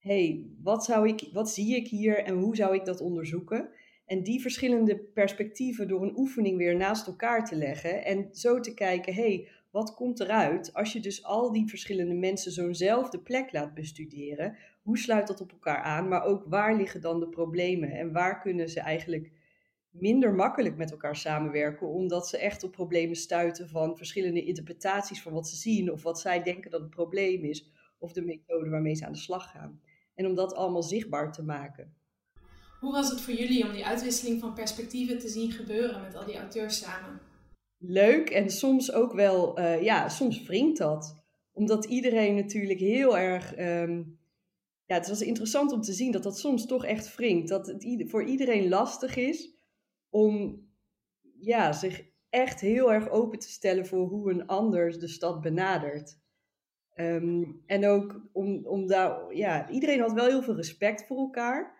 hey, 0.00 0.46
wat, 0.62 0.86
wat 1.32 1.50
zie 1.50 1.76
ik 1.76 1.88
hier 1.88 2.24
en 2.24 2.34
hoe 2.34 2.56
zou 2.56 2.74
ik 2.74 2.84
dat 2.84 3.00
onderzoeken? 3.00 3.70
En 4.06 4.22
die 4.22 4.40
verschillende 4.40 4.98
perspectieven 4.98 5.88
door 5.88 6.02
een 6.02 6.18
oefening 6.18 6.56
weer 6.56 6.76
naast 6.76 7.06
elkaar 7.06 7.44
te 7.44 7.56
leggen 7.56 8.04
en 8.04 8.28
zo 8.32 8.60
te 8.60 8.74
kijken, 8.74 9.14
hey, 9.14 9.48
wat 9.70 9.94
komt 9.94 10.20
eruit 10.20 10.74
als 10.74 10.92
je 10.92 11.00
dus 11.00 11.24
al 11.24 11.52
die 11.52 11.68
verschillende 11.68 12.14
mensen 12.14 12.52
zo'nzelfde 12.52 13.20
plek 13.20 13.52
laat 13.52 13.74
bestuderen? 13.74 14.56
Hoe 14.82 14.98
sluit 14.98 15.26
dat 15.26 15.40
op 15.40 15.52
elkaar 15.52 15.82
aan? 15.82 16.08
Maar 16.08 16.24
ook 16.24 16.44
waar 16.46 16.76
liggen 16.76 17.00
dan 17.00 17.20
de 17.20 17.28
problemen 17.28 17.90
en 17.90 18.12
waar 18.12 18.40
kunnen 18.40 18.68
ze 18.68 18.80
eigenlijk 18.80 19.30
minder 19.90 20.34
makkelijk 20.34 20.76
met 20.76 20.90
elkaar 20.90 21.16
samenwerken, 21.16 21.88
omdat 21.88 22.28
ze 22.28 22.38
echt 22.38 22.64
op 22.64 22.72
problemen 22.72 23.16
stuiten 23.16 23.68
van 23.68 23.96
verschillende 23.96 24.44
interpretaties 24.44 25.22
van 25.22 25.32
wat 25.32 25.48
ze 25.48 25.56
zien 25.56 25.92
of 25.92 26.02
wat 26.02 26.20
zij 26.20 26.42
denken 26.42 26.70
dat 26.70 26.80
het 26.80 26.90
probleem 26.90 27.44
is 27.44 27.70
of 27.98 28.12
de 28.12 28.22
methode 28.22 28.70
waarmee 28.70 28.94
ze 28.94 29.06
aan 29.06 29.12
de 29.12 29.18
slag 29.18 29.50
gaan 29.50 29.80
en 30.20 30.26
om 30.26 30.34
dat 30.34 30.54
allemaal 30.54 30.82
zichtbaar 30.82 31.32
te 31.32 31.42
maken. 31.42 31.94
Hoe 32.80 32.92
was 32.92 33.10
het 33.10 33.20
voor 33.20 33.34
jullie 33.34 33.64
om 33.64 33.72
die 33.72 33.86
uitwisseling 33.86 34.40
van 34.40 34.54
perspectieven 34.54 35.18
te 35.18 35.28
zien 35.28 35.52
gebeuren 35.52 36.00
met 36.00 36.16
al 36.16 36.24
die 36.24 36.36
auteurs 36.36 36.78
samen? 36.78 37.20
leuk 37.80 38.30
en 38.30 38.50
soms 38.50 38.92
ook 38.92 39.12
wel, 39.12 39.58
uh, 39.58 39.82
ja, 39.82 40.08
soms 40.08 40.42
wringt 40.42 40.78
dat. 40.78 41.24
Omdat 41.52 41.84
iedereen 41.84 42.34
natuurlijk 42.34 42.80
heel 42.80 43.18
erg. 43.18 43.54
Ehm, 43.54 44.02
ja, 44.84 44.94
het 44.94 45.08
was 45.08 45.20
interessant 45.20 45.72
om 45.72 45.80
te 45.80 45.92
zien 45.92 46.12
dat 46.12 46.22
dat 46.22 46.38
soms 46.38 46.66
toch 46.66 46.84
echt 46.84 47.16
wringt. 47.16 47.48
Dat 47.48 47.66
het 47.66 48.04
voor 48.06 48.24
iedereen 48.24 48.68
lastig 48.68 49.16
is 49.16 49.54
om 50.08 50.62
ja, 51.38 51.72
zich 51.72 52.02
echt 52.28 52.60
heel 52.60 52.92
erg 52.92 53.08
open 53.08 53.38
te 53.38 53.48
stellen 53.48 53.86
voor 53.86 54.08
hoe 54.08 54.30
een 54.30 54.46
ander 54.46 54.98
de 54.98 55.08
stad 55.08 55.40
benadert. 55.40 56.18
Ehm, 57.00 57.44
en 57.66 57.86
ook 57.86 58.20
om, 58.32 58.66
om 58.66 58.86
daar, 58.86 59.34
ja, 59.34 59.68
iedereen 59.68 60.00
had 60.00 60.12
wel 60.12 60.26
heel 60.26 60.42
veel 60.42 60.56
respect 60.56 61.06
voor 61.06 61.18
elkaar. 61.18 61.78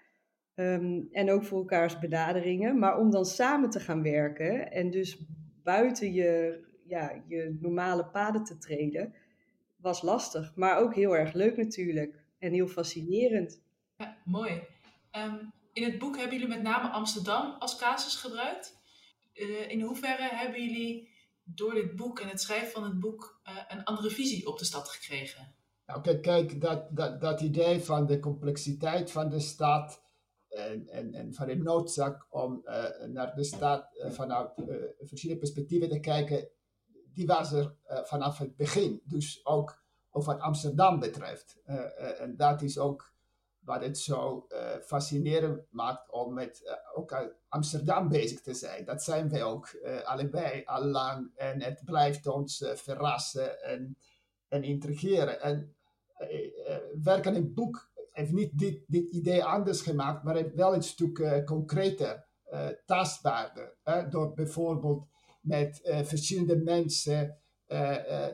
Ehm, 0.55 1.00
en 1.12 1.31
ook 1.31 1.45
voor 1.45 1.59
elkaars 1.59 1.99
benaderingen. 1.99 2.79
Maar 2.79 2.99
om 2.99 3.11
dan 3.11 3.25
samen 3.25 3.71
te 3.71 3.81
gaan 3.81 4.03
werken 4.03 4.73
en 4.73 4.91
dus 4.91 5.19
buiten 5.62 6.12
je, 6.12 6.61
ja, 6.87 7.23
je 7.27 7.57
normale 7.61 8.07
paden 8.07 8.45
te 8.45 8.59
treden, 8.59 9.15
was 9.77 10.03
lastig. 10.03 10.53
Maar 10.55 10.79
ook 10.79 10.95
heel 10.95 11.17
erg 11.17 11.33
leuk 11.33 11.57
natuurlijk. 11.57 12.25
En 12.39 12.53
heel 12.53 12.69
fascinerend. 12.69 13.62
Ja, 13.97 14.17
mooi. 14.25 14.62
Ehm, 15.11 15.37
in 15.73 15.85
het 15.85 15.99
boek 15.99 16.17
hebben 16.17 16.39
jullie 16.39 16.55
met 16.55 16.62
name 16.62 16.89
Amsterdam 16.89 17.57
als 17.59 17.79
casus 17.79 18.15
gebruikt. 18.15 18.79
Uh, 19.35 19.71
in 19.71 19.81
hoeverre 19.81 20.29
hebben 20.33 20.62
jullie 20.62 21.10
door 21.54 21.75
dit 21.75 21.97
boek 21.97 22.19
en 22.19 22.28
het 22.28 22.40
schrijven 22.40 22.71
van 22.71 22.85
het 22.85 22.99
boek 22.99 23.40
uh, 23.49 23.57
een 23.69 23.85
andere 23.85 24.11
visie 24.11 24.47
op 24.47 24.59
de 24.59 24.64
stad 24.64 24.88
gekregen? 24.88 25.54
Nou, 25.87 26.21
kijk, 26.21 26.61
dat, 26.61 26.97
dat, 26.97 27.21
dat 27.21 27.40
idee 27.40 27.80
van 27.80 28.07
de 28.07 28.21
complexiteit 28.21 29.11
van 29.11 29.28
de 29.28 29.40
stad 29.40 30.02
en, 30.49 30.88
en, 30.88 31.14
en 31.14 31.35
van 31.35 31.47
de 31.47 31.57
noodzaak 31.57 32.26
om 32.30 32.62
uh, 32.64 32.85
naar 33.07 33.35
de 33.35 33.45
stad 33.45 33.88
vanuit 34.09 34.50
verschillende 34.99 35.40
perspectieven 35.40 35.88
te 35.88 36.00
kijken, 36.00 36.49
die 37.14 37.26
was 37.26 37.52
er 37.52 37.76
vanaf 37.85 38.38
het 38.38 38.57
begin. 38.57 39.02
Dus 39.04 39.47
ook, 39.47 39.83
ook 40.11 40.25
wat 40.25 40.40
Amsterdam 40.40 40.99
betreft. 40.99 41.61
en 42.19 42.37
dat 42.37 42.62
is 42.62 42.78
ook 42.78 43.12
wat 43.71 43.83
het 43.83 43.99
zo 43.99 44.47
uh, 44.49 44.59
fascinerend 44.83 45.67
maakt 45.71 46.11
om 46.11 46.35
met 46.35 46.61
uh, 46.65 46.73
ook 46.95 47.33
Amsterdam 47.49 48.09
bezig 48.09 48.41
te 48.41 48.55
zijn. 48.55 48.85
Dat 48.85 49.03
zijn 49.03 49.29
wij 49.29 49.43
ook 49.43 49.73
uh, 49.73 50.03
allebei 50.03 50.62
al 50.65 50.85
lang 50.85 51.31
en 51.35 51.62
het 51.62 51.85
blijft 51.85 52.27
ons 52.27 52.65
verrassen 52.75 53.62
en, 53.62 53.97
en 54.49 54.62
intrigeren. 54.62 55.41
En 55.41 55.75
werken 57.03 57.35
in 57.35 57.55
boek 57.55 57.91
heeft 58.12 58.33
niet 58.33 58.59
dit, 58.59 58.85
dit 58.87 59.11
idee 59.11 59.45
anders 59.45 59.81
gemaakt, 59.83 60.25
maar 60.25 60.35
heeft 60.35 60.55
wel 60.55 60.75
een 60.75 60.83
stuk 60.83 61.43
concreter, 61.45 62.27
tastbaarder. 62.87 63.77
door 64.11 64.35
bijvoorbeeld 64.35 65.07
met 65.41 65.81
verschillende 65.83 66.57
mensen 66.57 67.39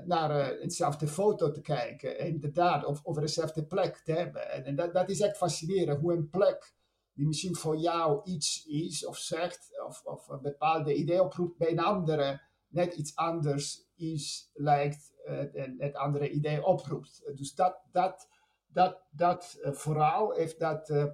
naar 0.05 0.31
uh, 0.31 0.63
eenzelfde 0.63 1.07
foto 1.07 1.51
te 1.51 1.61
kijken. 1.61 2.19
Inderdaad, 2.19 2.85
of 2.85 3.01
over 3.05 3.23
dezelfde 3.23 3.67
plek 3.67 3.97
te 3.97 4.13
hebben. 4.13 4.51
En, 4.51 4.65
en 4.65 4.77
dat, 4.77 4.93
dat, 4.93 5.11
is 5.11 5.21
echt 5.21 5.37
fascinerend, 5.37 6.01
hoe 6.01 6.13
een 6.13 6.31
plek 6.31 6.75
die 7.13 7.27
misschien 7.27 7.57
voor 7.57 7.77
jou 7.77 8.21
iets 8.25 8.67
is 8.67 9.07
of 9.07 9.17
zegt, 9.17 9.83
of, 9.87 10.03
of 10.05 10.29
een 10.29 10.43
bepaalde 10.43 10.95
idee 10.95 11.23
oproept, 11.23 11.59
bij 11.59 11.71
een 11.71 11.79
andere 11.79 12.41
net 12.69 12.95
iets 12.95 13.17
anders 13.17 13.87
is, 13.95 14.51
lijkt 14.55 15.15
en 15.53 15.75
het 15.79 15.95
andere 15.95 16.31
idee 16.31 16.65
oproept. 16.65 17.23
Dus 17.35 17.55
dat, 17.55 17.83
dat, 17.93 18.29
dat, 18.67 19.07
dat 19.11 19.59
vooral 19.63 20.33
heeft 20.33 20.59
dat 20.59 21.11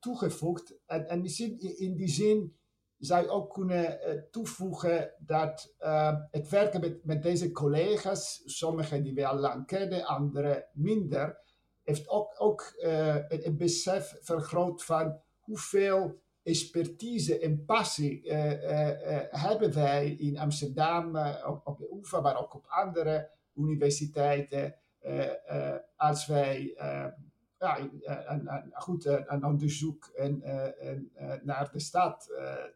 toegevoegd. 0.00 0.74
En, 0.86 1.08
en 1.08 1.20
misschien 1.20 1.58
in 1.78 1.96
die 1.96 2.08
zin 2.08 2.56
zou 3.04 3.28
ook 3.28 3.52
kunnen 3.52 3.98
uh, 4.06 4.22
toevoegen 4.30 5.14
dat 5.18 5.74
uh, 5.80 6.16
het 6.30 6.48
werken 6.48 6.80
met, 6.80 7.04
met 7.04 7.22
deze 7.22 7.50
collega's, 7.50 8.42
sommigen 8.44 9.02
die 9.02 9.14
we 9.14 9.26
al 9.26 9.38
lang 9.38 9.66
kennen, 9.66 10.04
anderen 10.04 10.64
minder, 10.72 11.38
heeft 11.82 12.08
ook, 12.08 12.34
ook 12.38 12.74
uh, 12.78 13.16
het, 13.28 13.56
besef 13.56 14.16
vergroot 14.20 14.84
van 14.84 15.20
hoeveel 15.38 16.20
expertise 16.42 17.38
en 17.38 17.64
passie 17.64 18.32
hebben 19.30 19.74
wij 19.74 20.10
in 20.10 20.38
Amsterdam, 20.38 21.16
op, 21.46 21.60
op 21.64 21.78
de 21.78 21.98
UvA, 22.00 22.20
maar 22.20 22.40
ook 22.40 22.54
op 22.54 22.66
andere 22.68 23.30
universiteiten, 23.54 24.74
als 25.96 26.26
wij 26.26 26.74
ja, 27.62 27.78
een, 27.78 28.52
een, 28.52 28.70
goed 28.72 29.04
een 29.04 29.44
onderzoek 29.44 30.06
en, 30.06 30.42
en, 30.78 31.10
naar 31.42 31.70
de 31.72 31.80
stad 31.80 32.32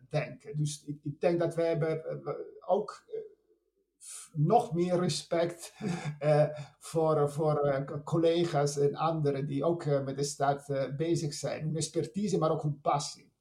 denken. 0.09 0.57
Dus 0.57 0.85
ik, 0.87 0.99
ik, 1.02 1.21
denk 1.21 1.38
dat 1.38 1.55
wij 1.55 1.69
hebben 1.69 2.02
ook 2.66 3.05
nog 4.33 4.73
meer 4.73 5.00
respect 5.00 5.75
voor, 6.78 7.31
voor 7.31 7.85
collega's 8.05 8.78
en 8.78 8.95
anderen 8.95 9.47
die 9.47 9.64
ook 9.64 9.85
met 9.85 10.16
de 10.16 10.25
stad 10.25 10.88
bezig 10.97 11.35
zijn. 11.35 11.62
Hun 11.62 11.76
expertise, 11.76 12.38
maar 12.38 12.50
ook 12.50 12.62
hun 12.62 12.81
passie. 12.81 13.33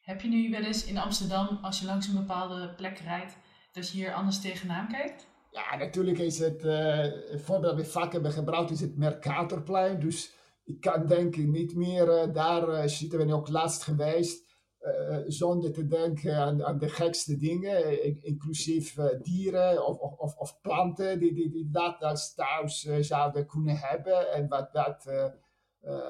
Heb 0.00 0.20
je 0.20 0.28
nu 0.28 0.50
wel 0.50 0.62
eens 0.62 0.84
in 0.84 0.98
Amsterdam, 0.98 1.58
als 1.62 1.80
je 1.80 1.86
langs 1.86 2.06
een 2.06 2.14
bepaalde 2.14 2.74
plek 2.74 2.98
rijdt, 2.98 3.36
dat 3.72 3.90
je 3.90 3.96
hier 3.96 4.12
anders 4.12 4.40
tegenaan 4.40 4.88
kijkt? 4.88 5.26
Ja, 5.50 5.76
natuurlijk 5.76 6.18
is 6.18 6.38
het, 6.38 6.64
uh, 6.64 6.96
het 7.30 7.42
voorbeeld 7.42 7.76
dat 7.76 7.86
we 7.86 7.90
vaak 7.90 8.12
hebben 8.12 8.32
gebruikt, 8.32 8.70
is 8.70 8.80
het 8.80 8.96
Mercatorplein. 8.96 10.00
Dus 10.00 10.34
ik 10.64 10.80
kan 10.80 11.06
denken 11.06 11.50
niet 11.50 11.74
meer, 11.74 12.08
uh, 12.08 12.34
daar 12.34 12.68
uh, 12.68 12.86
zitten 12.86 13.26
we 13.26 13.34
ook 13.34 13.48
laatst 13.48 13.82
geweest, 13.82 14.44
uh, 14.80 15.18
zonder 15.26 15.72
te 15.72 15.86
denken 15.86 16.36
aan, 16.36 16.64
aan 16.64 16.78
de 16.78 16.88
gekste 16.88 17.36
dingen, 17.36 18.02
inclusief 18.22 18.94
dieren 19.22 19.86
of, 19.86 19.98
of, 19.98 20.36
of, 20.36 20.60
planten 20.60 21.18
die, 21.18 21.34
die, 21.34 21.50
die 21.50 21.70
dat 21.70 22.02
als 22.02 22.34
thuis 22.34 22.80
zouden 23.00 23.46
kunnen 23.46 23.76
hebben 23.76 24.32
en 24.32 24.48
wat 24.48 24.72
dat 24.72 25.08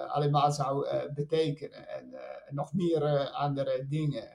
allemaal 0.07 0.53
zou 0.53 0.87
betekenen. 1.13 1.89
En, 1.89 2.15
en, 2.47 2.55
nog 2.55 2.73
meer 2.73 3.31
andere 3.31 3.87
dingen. 3.89 4.29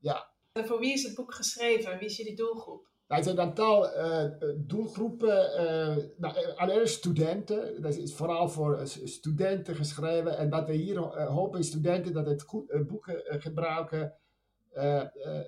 ja. 0.00 0.30
En 0.52 0.66
voor 0.66 0.78
wie 0.78 0.92
is 0.92 1.02
het 1.02 1.14
boek 1.14 1.34
geschreven? 1.34 1.98
Wie 1.98 2.08
is 2.08 2.16
jullie 2.16 2.36
doelgroep? 2.36 2.87
Het 3.08 3.24
zijn 3.24 3.38
een 3.38 3.44
aantal 3.44 3.96
uh, 3.96 4.24
doelgroepen. 4.56 5.50
Uh, 5.60 6.04
nou, 6.16 6.54
allereerst 6.56 6.94
studenten. 6.94 7.82
Dat 7.82 7.96
is 7.96 8.14
vooral 8.14 8.48
voor 8.48 8.80
studenten 9.04 9.74
geschreven. 9.74 10.36
En 10.36 10.50
wat 10.50 10.66
we 10.66 10.72
hier 10.72 10.98
hopen 11.28 11.58
is 11.58 11.66
studenten 11.66 12.12
dat 12.12 12.26
het 12.26 12.42
goed, 12.42 12.86
boeken 12.86 13.22
gebruiken. 13.26 14.14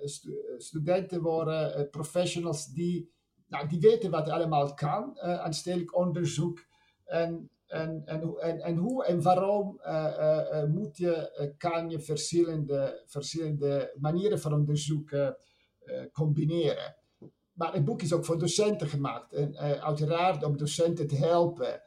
Stu 0.03 0.31
studenten 0.57 1.21
worden 1.21 1.89
professionals 1.89 2.65
die, 2.67 3.11
nou, 3.47 3.67
die 3.67 3.79
weten 3.79 4.11
wat 4.11 4.29
allemaal 4.29 4.73
kan 4.73 5.19
aan 5.19 5.53
stedelijk 5.53 5.95
onderzoek. 5.95 6.59
En, 7.05 7.49
en, 7.67 8.01
en, 8.05 8.37
en, 8.39 8.59
en 8.59 8.75
hoe 8.75 9.05
en 9.05 9.21
waarom 9.21 9.81
moet 10.67 10.97
je, 10.97 11.53
kan 11.57 11.89
je 11.89 11.99
verschillende, 11.99 13.03
verschillende 13.05 13.95
manieren 13.99 14.39
van 14.39 14.53
onderzoek 14.53 15.09
combineren. 16.11 16.99
Maar 17.61 17.73
het 17.73 17.85
boek 17.85 18.01
is 18.01 18.13
ook 18.13 18.25
voor 18.25 18.39
docenten 18.39 18.87
gemaakt. 18.87 19.33
En 19.33 19.51
uh, 19.51 19.71
uiteraard 19.71 20.43
om 20.43 20.57
docenten 20.57 21.07
te 21.07 21.15
helpen 21.15 21.81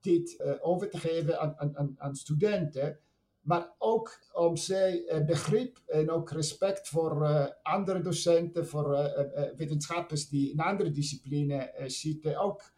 dit 0.00 0.40
uh, 0.40 0.52
over 0.60 0.90
te 0.90 0.98
geven 0.98 1.40
aan, 1.40 1.54
aan, 1.76 1.94
aan, 1.98 2.14
studenten. 2.14 2.98
Maar 3.40 3.74
ook 3.78 4.18
om 4.32 4.56
zij 4.56 5.02
uh, 5.06 5.26
begrip 5.26 5.78
en 5.86 6.10
ook 6.10 6.30
respect 6.30 6.88
voor 6.88 7.26
andere 7.62 8.00
docenten, 8.00 8.66
voor 8.66 9.12
wetenschappers 9.56 10.28
die 10.28 10.50
in 10.50 10.60
andere 10.60 10.90
disciplines 10.90 12.00
zitten, 12.00 12.40
ook 12.40 12.72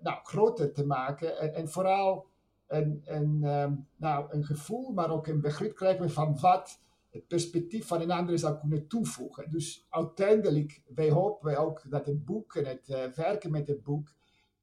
nou, 0.00 0.18
groter 0.22 0.72
te 0.72 0.86
maken. 0.86 1.38
En, 1.38 1.54
en 1.54 1.68
vooral 1.68 2.26
een, 2.66 3.02
um, 3.44 3.88
nou, 3.96 4.26
een 4.30 4.44
gevoel, 4.44 4.92
maar 4.92 5.10
ook 5.10 5.26
een 5.26 5.40
begrip 5.40 5.74
krijgen 5.74 6.10
van 6.10 6.38
wat 6.40 6.80
het 7.14 7.26
perspectief 7.26 7.86
van 7.86 8.00
een 8.00 8.10
ander 8.10 8.38
zou 8.38 8.58
kunnen 8.58 8.88
toevoegen. 8.88 9.50
Dus 9.50 9.86
uiteindelijk, 9.88 10.82
wij 10.94 11.10
hopen 11.10 11.56
ook 11.56 11.90
dat 11.90 12.06
het 12.06 12.24
boek 12.24 12.54
en 12.54 12.66
het 12.66 12.88
uh, 12.88 13.04
werken 13.04 13.50
met 13.50 13.68
het 13.68 13.82
boek 13.82 14.12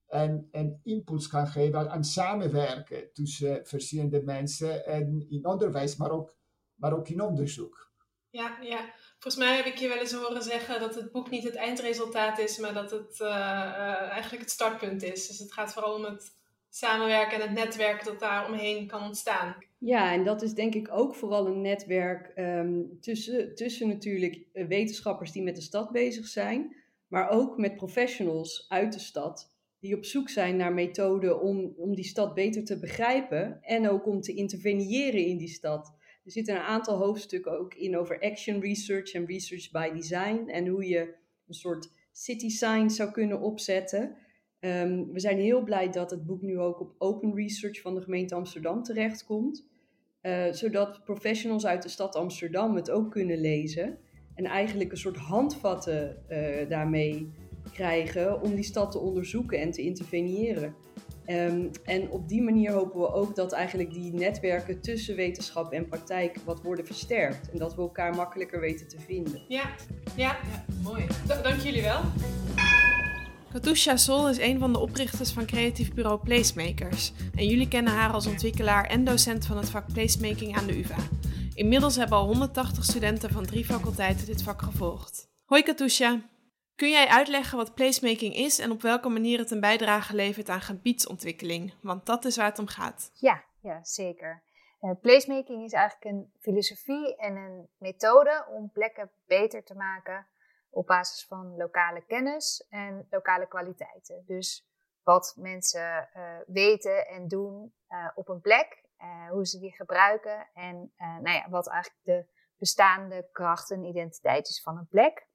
een, 0.07 0.47
een 0.51 0.79
impuls 0.83 1.27
kan 1.27 1.47
geven 1.47 1.91
aan 1.91 2.03
samenwerken 2.03 3.13
tussen 3.13 3.65
verschillende 3.65 4.23
mensen 4.23 4.85
en 4.85 5.25
in 5.29 5.45
onderwijs, 5.45 5.95
maar 5.95 6.11
ook, 6.11 6.35
maar 6.75 6.93
ook 6.93 7.07
in 7.09 7.21
onderzoek. 7.21 7.89
Ja, 8.29 8.57
ja, 8.61 8.93
volgens 9.19 9.43
mij 9.43 9.55
heb 9.55 9.65
ik 9.65 9.75
je 9.75 9.87
wel 9.87 9.97
eens 9.97 10.13
horen 10.13 10.43
zeggen 10.43 10.79
dat 10.79 10.95
het 10.95 11.11
boek 11.11 11.29
niet 11.29 11.43
het 11.43 11.55
eindresultaat 11.55 12.39
is, 12.39 12.57
maar 12.57 12.73
dat 12.73 12.91
het 12.91 13.19
uh, 13.19 13.29
eigenlijk 14.09 14.41
het 14.41 14.51
startpunt 14.51 15.03
is. 15.03 15.27
Dus 15.27 15.39
het 15.39 15.53
gaat 15.53 15.73
vooral 15.73 15.95
om 15.95 16.03
het 16.03 16.40
samenwerken 16.73 17.41
en 17.41 17.47
het 17.47 17.57
netwerk 17.57 18.05
dat 18.05 18.19
daar 18.19 18.47
omheen 18.47 18.87
kan 18.87 19.03
ontstaan. 19.03 19.55
Ja, 19.77 20.13
en 20.13 20.23
dat 20.23 20.41
is 20.41 20.53
denk 20.53 20.75
ik 20.75 20.87
ook 20.91 21.15
vooral 21.15 21.47
een 21.47 21.61
netwerk 21.61 22.31
um, 22.37 22.97
tussen, 23.01 23.55
tussen 23.55 23.87
natuurlijk 23.87 24.39
eh, 24.53 24.67
wetenschappers 24.67 25.31
die 25.31 25.43
met 25.43 25.55
de 25.55 25.61
stad 25.61 25.91
bezig 25.91 26.27
zijn, 26.27 26.75
maar 27.07 27.29
ook 27.29 27.57
met 27.57 27.75
professionals 27.75 28.65
uit 28.69 28.93
de 28.93 28.99
stad 28.99 29.49
die 29.79 29.95
op 29.95 30.05
zoek 30.05 30.29
zijn 30.29 30.55
naar 30.55 30.73
methoden 30.73 31.41
om, 31.41 31.73
om 31.77 31.95
die 31.95 32.05
stad 32.05 32.33
beter 32.33 32.65
te 32.65 32.79
begrijpen 32.79 33.59
en 33.61 33.89
ook 33.89 34.05
om 34.05 34.21
te 34.21 34.33
interveneren 34.33 35.25
in 35.25 35.37
die 35.37 35.47
stad. 35.47 35.93
Er 36.25 36.31
zitten 36.31 36.55
een 36.55 36.61
aantal 36.61 36.97
hoofdstukken 36.97 37.59
ook 37.59 37.73
in 37.73 37.97
over 37.97 38.19
action 38.19 38.59
research 38.59 39.11
en 39.11 39.25
research 39.25 39.71
by 39.71 39.91
design 39.93 40.49
en 40.49 40.67
hoe 40.67 40.87
je 40.87 40.99
een 41.47 41.53
soort 41.53 41.89
city 42.11 42.49
sign 42.49 42.89
zou 42.89 43.11
kunnen 43.11 43.41
opzetten. 43.41 44.17
Ehm, 44.61 45.03
we 45.11 45.19
zijn 45.19 45.37
heel 45.37 45.63
blij 45.63 45.89
dat 45.89 46.11
het 46.11 46.25
boek 46.25 46.41
nu 46.41 46.59
ook 46.59 46.79
op 46.79 46.95
Open 46.97 47.35
Research 47.35 47.81
van 47.81 47.95
de 47.95 48.01
gemeente 48.01 48.35
Amsterdam 48.35 48.83
terechtkomt. 48.83 49.69
Uh, 50.21 50.51
zodat 50.51 51.03
professionals 51.03 51.65
uit 51.65 51.83
de 51.83 51.89
stad 51.89 52.15
Amsterdam 52.15 52.75
het 52.75 52.91
ook 52.91 53.11
kunnen 53.11 53.41
lezen. 53.41 53.97
En 54.35 54.45
eigenlijk 54.45 54.91
een 54.91 54.97
soort 54.97 55.17
handvatten 55.17 56.23
uh, 56.29 56.69
daarmee 56.69 57.31
krijgen 57.73 58.41
om 58.41 58.55
die 58.55 58.63
stad 58.63 58.91
te 58.91 58.99
onderzoeken 58.99 59.59
en 59.59 59.71
te 59.71 59.81
interveneren. 59.81 60.75
Um, 61.27 61.69
en 61.83 62.09
op 62.09 62.29
die 62.29 62.41
manier 62.41 62.71
hopen 62.71 62.99
we 62.99 63.11
ook 63.11 63.35
dat 63.35 63.51
eigenlijk 63.51 63.93
die 63.93 64.13
netwerken 64.13 64.81
tussen 64.81 65.15
wetenschap 65.15 65.71
en 65.71 65.87
praktijk 65.87 66.37
wat 66.45 66.61
worden 66.61 66.85
versterkt. 66.85 67.51
En 67.51 67.57
dat 67.57 67.75
we 67.75 67.81
elkaar 67.81 68.15
makkelijker 68.15 68.59
weten 68.59 68.87
te 68.87 68.99
vinden. 68.99 69.41
Ja, 69.47 69.69
ja. 70.15 70.37
Ja, 70.51 70.65
mooi. 70.83 71.05
Dank 71.43 71.59
jullie 71.59 71.81
wel. 71.81 71.99
Katusha 73.51 73.97
Sol 73.97 74.29
is 74.29 74.37
een 74.37 74.59
van 74.59 74.73
de 74.73 74.79
oprichters 74.79 75.31
van 75.31 75.45
creatief 75.45 75.93
bureau 75.93 76.19
Placemakers. 76.23 77.13
En 77.35 77.45
jullie 77.45 77.67
kennen 77.67 77.93
haar 77.93 78.13
als 78.13 78.27
ontwikkelaar 78.27 78.85
en 78.85 79.03
docent 79.03 79.45
van 79.45 79.57
het 79.57 79.69
vak 79.69 79.93
Placemaking 79.93 80.57
aan 80.57 80.65
de 80.65 80.77
UvA. 80.77 80.97
Inmiddels 81.53 81.95
hebben 81.95 82.17
al 82.17 82.25
180 82.25 82.83
studenten 82.83 83.29
van 83.29 83.45
drie 83.45 83.65
faculteiten 83.65 84.25
dit 84.25 84.43
vak 84.43 84.61
gevolgd. 84.61 85.29
Hoi 85.45 85.63
Katusha! 85.63 86.19
Kun 86.75 86.89
jij 86.89 87.07
uitleggen 87.07 87.57
wat 87.57 87.73
placemaking 87.73 88.35
is 88.35 88.59
en 88.59 88.71
op 88.71 88.81
welke 88.81 89.09
manier 89.09 89.39
het 89.39 89.51
een 89.51 89.59
bijdrage 89.59 90.15
levert 90.15 90.49
aan 90.49 90.61
gebiedsontwikkeling? 90.61 91.73
Want 91.81 92.05
dat 92.05 92.25
is 92.25 92.35
waar 92.35 92.49
het 92.49 92.59
om 92.59 92.67
gaat. 92.67 93.11
Ja, 93.13 93.43
ja 93.61 93.83
zeker. 93.83 94.43
Uh, 94.81 94.91
placemaking 95.01 95.63
is 95.63 95.73
eigenlijk 95.73 96.15
een 96.15 96.31
filosofie 96.39 97.15
en 97.15 97.35
een 97.35 97.67
methode 97.77 98.45
om 98.49 98.71
plekken 98.71 99.11
beter 99.25 99.63
te 99.63 99.75
maken 99.75 100.27
op 100.71 100.87
basis 100.87 101.25
van 101.25 101.57
lokale 101.57 102.05
kennis 102.05 102.65
en 102.69 103.07
lokale 103.09 103.47
kwaliteiten. 103.47 104.23
Dus 104.25 104.69
wat 105.03 105.33
mensen 105.37 106.09
uh, 106.15 106.37
weten 106.47 107.07
en 107.07 107.27
doen 107.27 107.73
uh, 107.89 108.09
op 108.15 108.29
een 108.29 108.41
plek, 108.41 108.89
hoe 109.29 109.47
ze 109.47 109.59
die 109.59 109.75
gebruiken 109.75 110.49
en 110.53 110.93
nou 110.97 111.29
ja, 111.29 111.49
wat 111.49 111.69
eigenlijk 111.69 112.03
de 112.03 112.25
bestaande 112.57 113.29
kracht 113.31 113.71
en 113.71 113.83
identiteit 113.83 114.47
is 114.47 114.61
van 114.61 114.77
een 114.77 114.87
plek. 114.87 115.27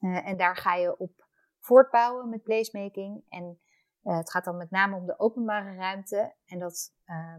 En 0.00 0.36
daar 0.36 0.56
ga 0.56 0.74
je 0.74 0.98
op 0.98 1.26
voortbouwen 1.58 2.28
met 2.28 2.42
placemaking. 2.42 3.24
En 3.28 3.60
het 4.02 4.30
gaat 4.30 4.44
dan 4.44 4.56
met 4.56 4.70
name 4.70 4.96
om 4.96 5.06
de 5.06 5.18
openbare 5.18 5.74
ruimte. 5.74 6.34
En 6.46 6.58
dat 6.58 6.94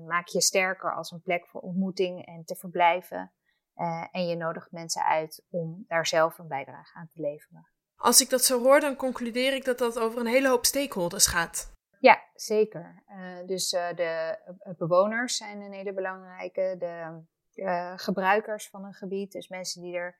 maak 0.08 0.28
je 0.28 0.42
sterker 0.42 0.96
als 0.96 1.12
een 1.12 1.22
plek 1.22 1.48
voor 1.48 1.62
ontmoeting 1.62 2.26
en 2.26 2.46
te 2.46 2.56
verblijven. 2.56 3.34
En 4.12 4.27
je 4.27 4.36
nodigt 4.36 4.72
mensen 4.72 5.06
uit 5.06 5.46
om 5.50 5.84
daar 5.88 6.06
zelf 6.06 6.38
een 6.38 6.48
bijdrage 6.48 6.98
aan 6.98 7.08
te 7.13 7.22
leveren. 7.22 7.68
Als 7.96 8.22
ik 8.22 8.30
dat 8.30 8.44
zo 8.44 8.62
hoor, 8.62 8.80
dan 8.80 8.96
concludeer 8.96 9.53
ik 9.53 9.65
dat 9.65 9.77
dat 9.77 10.00
over 10.00 10.20
een 10.20 10.25
hele 10.25 10.48
hoop 10.48 10.65
stakeholders 10.65 11.27
gaat. 11.27 11.72
Ja, 12.00 12.24
zeker. 12.34 13.03
dus 13.46 13.70
de 13.70 14.75
bewoners 14.77 15.38
zijn 15.38 15.62
een 15.62 15.74
hele 15.74 15.94
belangrijke. 15.94 16.75
De 16.80 17.24
gebruikers 17.96 18.70
van 18.70 18.86
een 18.86 18.94
gebied, 18.94 19.32
dus 19.32 19.48
mensen 19.48 19.82
die 19.82 19.96
er 19.96 20.18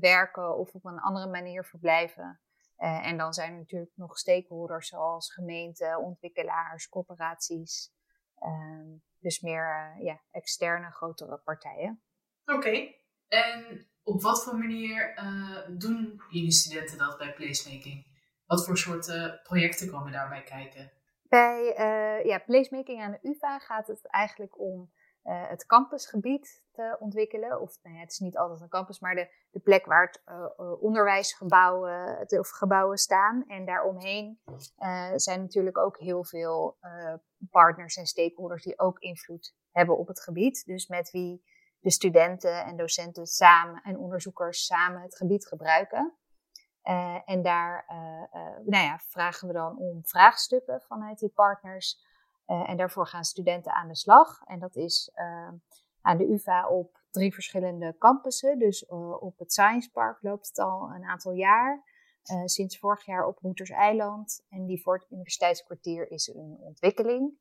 werken 0.00 0.58
of 0.58 0.74
op 0.74 0.84
een 0.84 0.98
andere 0.98 1.26
manier 1.26 1.64
verblijven. 1.64 2.40
En 2.76 3.16
dan 3.16 3.32
zijn 3.32 3.52
er 3.52 3.58
natuurlijk 3.58 3.92
nog 3.94 4.18
stakeholders 4.18 4.88
zoals 4.88 5.32
gemeenten, 5.32 5.98
ontwikkelaars, 5.98 6.88
corporaties. 6.88 7.92
Uh, 8.40 9.00
dus 9.18 9.40
meer 9.40 9.96
ja, 10.00 10.20
externe, 10.30 10.90
grotere 10.90 11.36
partijen. 11.36 12.02
Oké. 12.48 12.56
Okay. 12.56 13.02
En 13.28 13.86
op 14.02 14.22
wat 14.22 14.44
voor 14.44 14.58
manier 14.58 15.14
doen 15.68 16.22
jullie 16.30 16.52
studenten 16.52 16.98
dat 16.98 17.18
bij 17.18 17.34
placemaking? 17.34 18.06
Wat 18.46 18.64
voor 18.64 18.78
soorten 18.78 19.40
projecten 19.42 19.90
komen 19.90 20.12
daarbij 20.12 20.42
kijken? 20.42 20.92
Bij 21.22 21.74
ja, 22.24 22.38
placemaking 22.38 23.02
aan 23.02 23.10
de 23.10 23.28
UvA 23.28 23.58
gaat 23.58 23.86
het 23.86 24.06
eigenlijk 24.06 24.60
om 24.60 24.90
uh, 25.28 25.48
het 25.48 25.66
campusgebied 25.66 26.64
te 26.72 26.96
ontwikkelen. 26.98 27.60
Of 27.60 27.78
nou 27.82 27.94
ja, 27.94 28.00
het 28.00 28.12
is 28.12 28.18
niet 28.18 28.36
altijd 28.36 28.60
een 28.60 28.68
campus, 28.68 29.00
maar 29.00 29.14
de, 29.14 29.28
de 29.50 29.60
plek 29.60 29.86
waar 29.86 30.06
het 30.06 30.22
uh, 30.26 30.82
onderwijsgebouwen 30.82 32.26
of 32.38 32.48
gebouwen 32.48 32.98
staan. 32.98 33.44
En 33.46 33.64
daaromheen 33.64 34.40
uh, 34.78 35.12
zijn 35.14 35.40
natuurlijk 35.40 35.78
ook 35.78 35.98
heel 35.98 36.24
veel 36.24 36.78
partners 37.50 37.96
en 37.96 38.06
stakeholders 38.06 38.62
die 38.62 38.78
ook 38.78 38.98
invloed 38.98 39.54
hebben 39.70 39.98
op 39.98 40.08
het 40.08 40.20
gebied. 40.20 40.64
Dus 40.66 40.86
met 40.86 41.10
wie 41.10 41.44
de 41.80 41.90
studenten 41.90 42.64
en 42.64 42.76
docenten 42.76 43.26
samen 43.26 43.82
en 43.82 43.98
onderzoekers 43.98 44.66
samen 44.66 45.02
het 45.02 45.16
gebied 45.16 45.46
gebruiken. 45.46 46.14
en 47.24 47.42
daar 47.42 47.84
nou 48.64 48.84
ja, 48.84 48.98
vragen 48.98 49.48
we 49.48 49.54
dan 49.54 49.78
om 49.78 50.06
vraagstukken 50.06 50.80
vanuit 50.80 51.18
die 51.18 51.28
partners. 51.28 52.06
En 52.46 52.76
daarvoor 52.76 53.06
gaan 53.06 53.24
studenten 53.24 53.72
aan 53.72 53.88
de 53.88 53.96
slag. 53.96 54.40
En 54.44 54.58
dat 54.58 54.76
is 54.76 55.10
aan 56.00 56.16
de 56.16 56.28
UvA 56.28 56.68
op 56.68 57.00
drie 57.10 57.34
verschillende 57.34 57.96
campussen. 57.98 58.58
Dus 58.58 58.86
op 59.20 59.38
het 59.38 59.52
Science 59.52 59.90
Park 59.90 60.22
loopt 60.22 60.48
het 60.48 60.58
al 60.58 60.90
een 60.94 61.04
aantal 61.04 61.32
jaar. 61.32 61.82
sinds 62.44 62.78
vorig 62.78 63.04
jaar 63.04 63.26
op 63.26 63.38
Eiland. 63.70 64.44
En 64.50 64.66
die 64.66 64.82
voor 64.82 64.94
het 64.94 65.10
universiteitskwartier 65.10 66.10
is 66.10 66.26
een 66.26 66.56
ontwikkeling. 66.60 67.38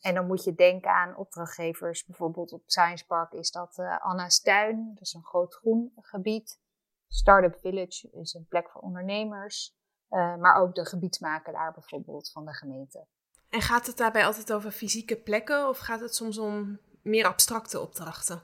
En 0.00 0.14
dan 0.14 0.26
moet 0.26 0.44
je 0.44 0.54
denken 0.54 0.90
aan 0.90 1.16
opdrachtgevers. 1.16 2.04
Bijvoorbeeld 2.04 2.52
op 2.52 2.62
Science 2.66 3.06
Park 3.06 3.32
is 3.32 3.50
dat 3.50 3.78
Anna's 4.00 4.40
Tuin. 4.40 4.90
Dat 4.94 5.02
is 5.02 5.12
een 5.12 5.24
groot 5.24 5.54
groen 5.54 5.92
gebied. 5.96 6.60
Startup 7.08 7.58
Village 7.60 8.10
is 8.10 8.34
een 8.34 8.46
plek 8.48 8.70
voor 8.70 8.80
ondernemers. 8.80 9.76
maar 10.08 10.54
ook 10.54 10.74
de 10.74 10.86
gebiedsmakelaar 10.86 11.72
bijvoorbeeld 11.72 12.30
van 12.30 12.44
de 12.44 12.54
gemeente. 12.54 13.06
En 13.50 13.60
gaat 13.60 13.86
het 13.86 13.96
daarbij 13.96 14.26
altijd 14.26 14.52
over 14.52 14.70
fysieke 14.70 15.16
plekken 15.16 15.68
of 15.68 15.78
gaat 15.78 16.00
het 16.00 16.14
soms 16.14 16.38
om 16.38 16.80
meer 17.02 17.26
abstracte 17.26 17.80
opdrachten? 17.80 18.42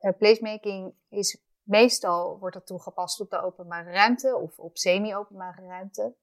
Uh, 0.00 0.12
placemaking 0.18 0.94
is 1.08 1.42
meestal 1.62 2.38
wordt 2.38 2.54
dat 2.54 2.66
toegepast 2.66 3.20
op 3.20 3.30
de 3.30 3.42
openbare 3.42 3.90
ruimte 3.90 4.36
of 4.36 4.58
op 4.58 4.76
semi-openbare 4.76 5.66
ruimte. 5.66 6.16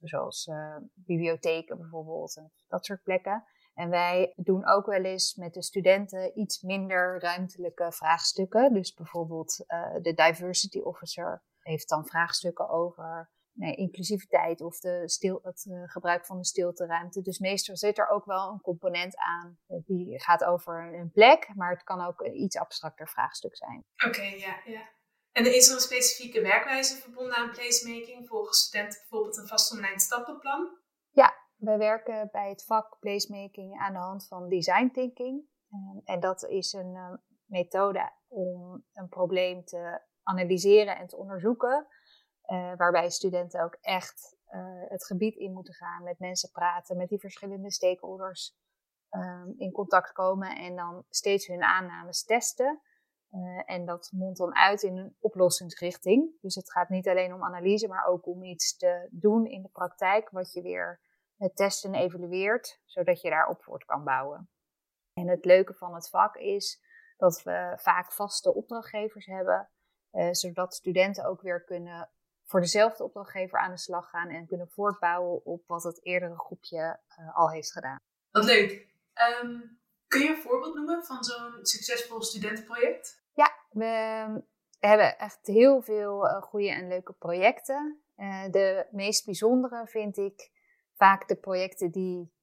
Zoals 0.00 0.46
uh, 0.46 0.76
bibliotheken 0.94 1.78
bijvoorbeeld 1.78 2.36
en 2.36 2.52
dat 2.68 2.84
soort 2.84 3.02
plekken. 3.02 3.44
En 3.76 3.90
wij 3.90 4.32
doen 4.36 4.66
ook 4.66 4.86
wel 4.86 5.04
eens 5.04 5.34
met 5.34 5.54
de 5.54 5.62
studenten 5.62 6.38
iets 6.38 6.62
minder 6.62 7.20
ruimtelijke 7.20 7.92
vraagstukken. 7.92 8.72
Dus 8.72 8.94
bijvoorbeeld 8.94 9.64
uh, 9.66 9.94
de 10.02 10.14
diversity 10.14 10.78
officer 10.78 11.42
heeft 11.60 11.88
dan 11.88 12.06
vraagstukken 12.06 12.68
over 12.68 13.30
nee, 13.52 13.74
inclusiviteit 13.74 14.60
of 14.60 14.78
de 14.78 15.02
stil, 15.04 15.40
het 15.42 15.64
uh, 15.64 15.82
gebruik 15.86 16.26
van 16.26 16.38
de 16.38 16.44
stilteruimte. 16.44 17.22
Dus 17.22 17.38
meestal 17.38 17.76
zit 17.76 17.98
er 17.98 18.08
ook 18.08 18.24
wel 18.24 18.50
een 18.50 18.60
component 18.60 19.16
aan 19.16 19.58
uh, 19.68 19.78
die 19.86 20.20
gaat 20.20 20.44
over 20.44 20.94
een 20.94 21.10
plek, 21.10 21.48
maar 21.54 21.70
het 21.70 21.82
kan 21.82 22.00
ook 22.00 22.20
een 22.20 22.40
iets 22.40 22.56
abstracter 22.56 23.08
vraagstuk 23.08 23.56
zijn. 23.56 23.84
Oké, 23.94 24.06
okay, 24.06 24.38
ja, 24.38 24.60
ja. 24.64 24.88
En 25.32 25.54
is 25.54 25.68
er 25.68 25.74
een 25.74 25.80
specifieke 25.80 26.40
werkwijze 26.40 26.96
verbonden 26.96 27.36
aan 27.36 27.50
placemaking? 27.50 28.28
Volgen 28.28 28.54
studenten 28.54 28.98
bijvoorbeeld 28.98 29.36
een 29.36 29.46
vast 29.46 29.72
online 29.72 30.00
stappenplan? 30.00 30.78
Ja, 31.10 31.45
wij 31.56 31.78
werken 31.78 32.28
bij 32.32 32.48
het 32.48 32.64
vak 32.64 32.96
placemaking 33.00 33.78
aan 33.78 33.92
de 33.92 33.98
hand 33.98 34.26
van 34.26 34.48
design 34.48 34.90
thinking. 34.92 35.44
Um, 35.72 36.00
en 36.04 36.20
dat 36.20 36.44
is 36.44 36.72
een 36.72 36.94
uh, 36.94 37.12
methode 37.44 38.12
om 38.28 38.84
een 38.92 39.08
probleem 39.08 39.64
te 39.64 40.00
analyseren 40.22 40.96
en 40.96 41.06
te 41.06 41.16
onderzoeken 41.16 41.86
uh, 42.46 42.76
waarbij 42.76 43.10
studenten 43.10 43.62
ook 43.62 43.78
echt 43.80 44.36
uh, 44.50 44.82
het 44.88 45.06
gebied 45.06 45.36
in 45.36 45.52
moeten 45.52 45.74
gaan, 45.74 46.02
met 46.02 46.18
mensen 46.18 46.50
praten, 46.50 46.96
met 46.96 47.08
die 47.08 47.20
verschillende 47.20 47.70
stakeholders 47.70 48.56
um, 49.10 49.54
in 49.56 49.72
contact 49.72 50.12
komen 50.12 50.56
en 50.56 50.76
dan 50.76 51.04
steeds 51.08 51.46
hun 51.46 51.62
aannames 51.62 52.24
testen. 52.24 52.80
En 53.64 53.84
dat 53.84 54.10
mondt 54.12 54.38
dan 54.38 54.54
uit 54.54 54.82
in 54.82 54.96
een 54.96 55.16
oplossingsrichting. 55.20 56.40
Dus 56.40 56.54
het 56.54 56.72
gaat 56.72 56.88
niet 56.88 57.08
alleen 57.08 57.34
om 57.34 57.44
analyse, 57.44 57.88
maar 57.88 58.06
ook 58.06 58.26
om 58.26 58.44
iets 58.44 58.76
te 58.76 59.08
doen 59.10 59.46
in 59.46 59.62
de 59.62 59.68
praktijk, 59.68 60.30
wat 60.30 60.52
je 60.52 60.62
weer 60.62 61.00
test 61.54 61.84
en 61.84 61.94
evalueert, 61.94 62.80
zodat 62.84 63.20
je 63.20 63.30
daarop 63.30 63.62
voort 63.62 63.84
kan 63.84 64.04
bouwen. 64.04 64.50
En 65.12 65.28
het 65.28 65.44
leuke 65.44 65.74
van 65.74 65.94
het 65.94 66.08
vak 66.08 66.36
is 66.36 66.82
dat 67.16 67.42
we 67.42 67.72
vaak 67.76 68.12
vaste 68.12 68.54
opdrachtgevers 68.54 69.26
hebben, 69.26 69.70
uh, 70.12 70.32
zodat 70.32 70.74
studenten 70.74 71.24
ook 71.24 71.40
weer 71.40 71.64
kunnen 71.64 72.10
voor 72.44 72.60
dezelfde 72.60 73.04
opdrachtgever 73.04 73.58
aan 73.58 73.70
de 73.70 73.78
slag 73.78 74.10
gaan 74.10 74.28
en 74.28 74.46
kunnen 74.46 74.68
voortbouwen 74.68 75.44
op 75.44 75.66
wat 75.66 75.82
het 75.82 76.04
eerdere 76.04 76.38
groepje 76.38 77.00
uh, 77.18 77.36
al 77.36 77.50
heeft 77.50 77.72
gedaan. 77.72 77.96
Wat 78.30 78.44
leuk. 78.44 78.86
Um, 79.42 79.78
kun 80.08 80.20
je 80.20 80.28
een 80.28 80.42
voorbeeld 80.42 80.74
noemen 80.74 81.04
van 81.04 81.24
zo'n 81.24 81.58
succesvol 81.62 82.22
studentenproject? 82.22 83.24
Ja, 83.32 83.54
we 83.70 84.42
hebben 84.78 85.18
echt 85.18 85.46
heel 85.46 85.82
veel 85.82 86.24
uh, 86.24 86.42
goede 86.42 86.70
en 86.70 86.88
leuke 86.88 87.12
projecten. 87.12 88.02
Uh, 88.16 88.50
de 88.50 88.86
meest 88.90 89.24
bijzondere 89.24 89.86
vind 89.86 90.16
ik 90.16 90.50
vaak 90.96 91.28
de 91.28 91.36
projecten 91.36 91.90
die 91.90 92.34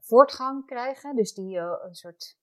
voortgang 0.00 0.66
krijgen, 0.66 1.16
dus 1.16 1.34
die 1.34 1.58
een 1.58 1.94
soort 1.94 2.38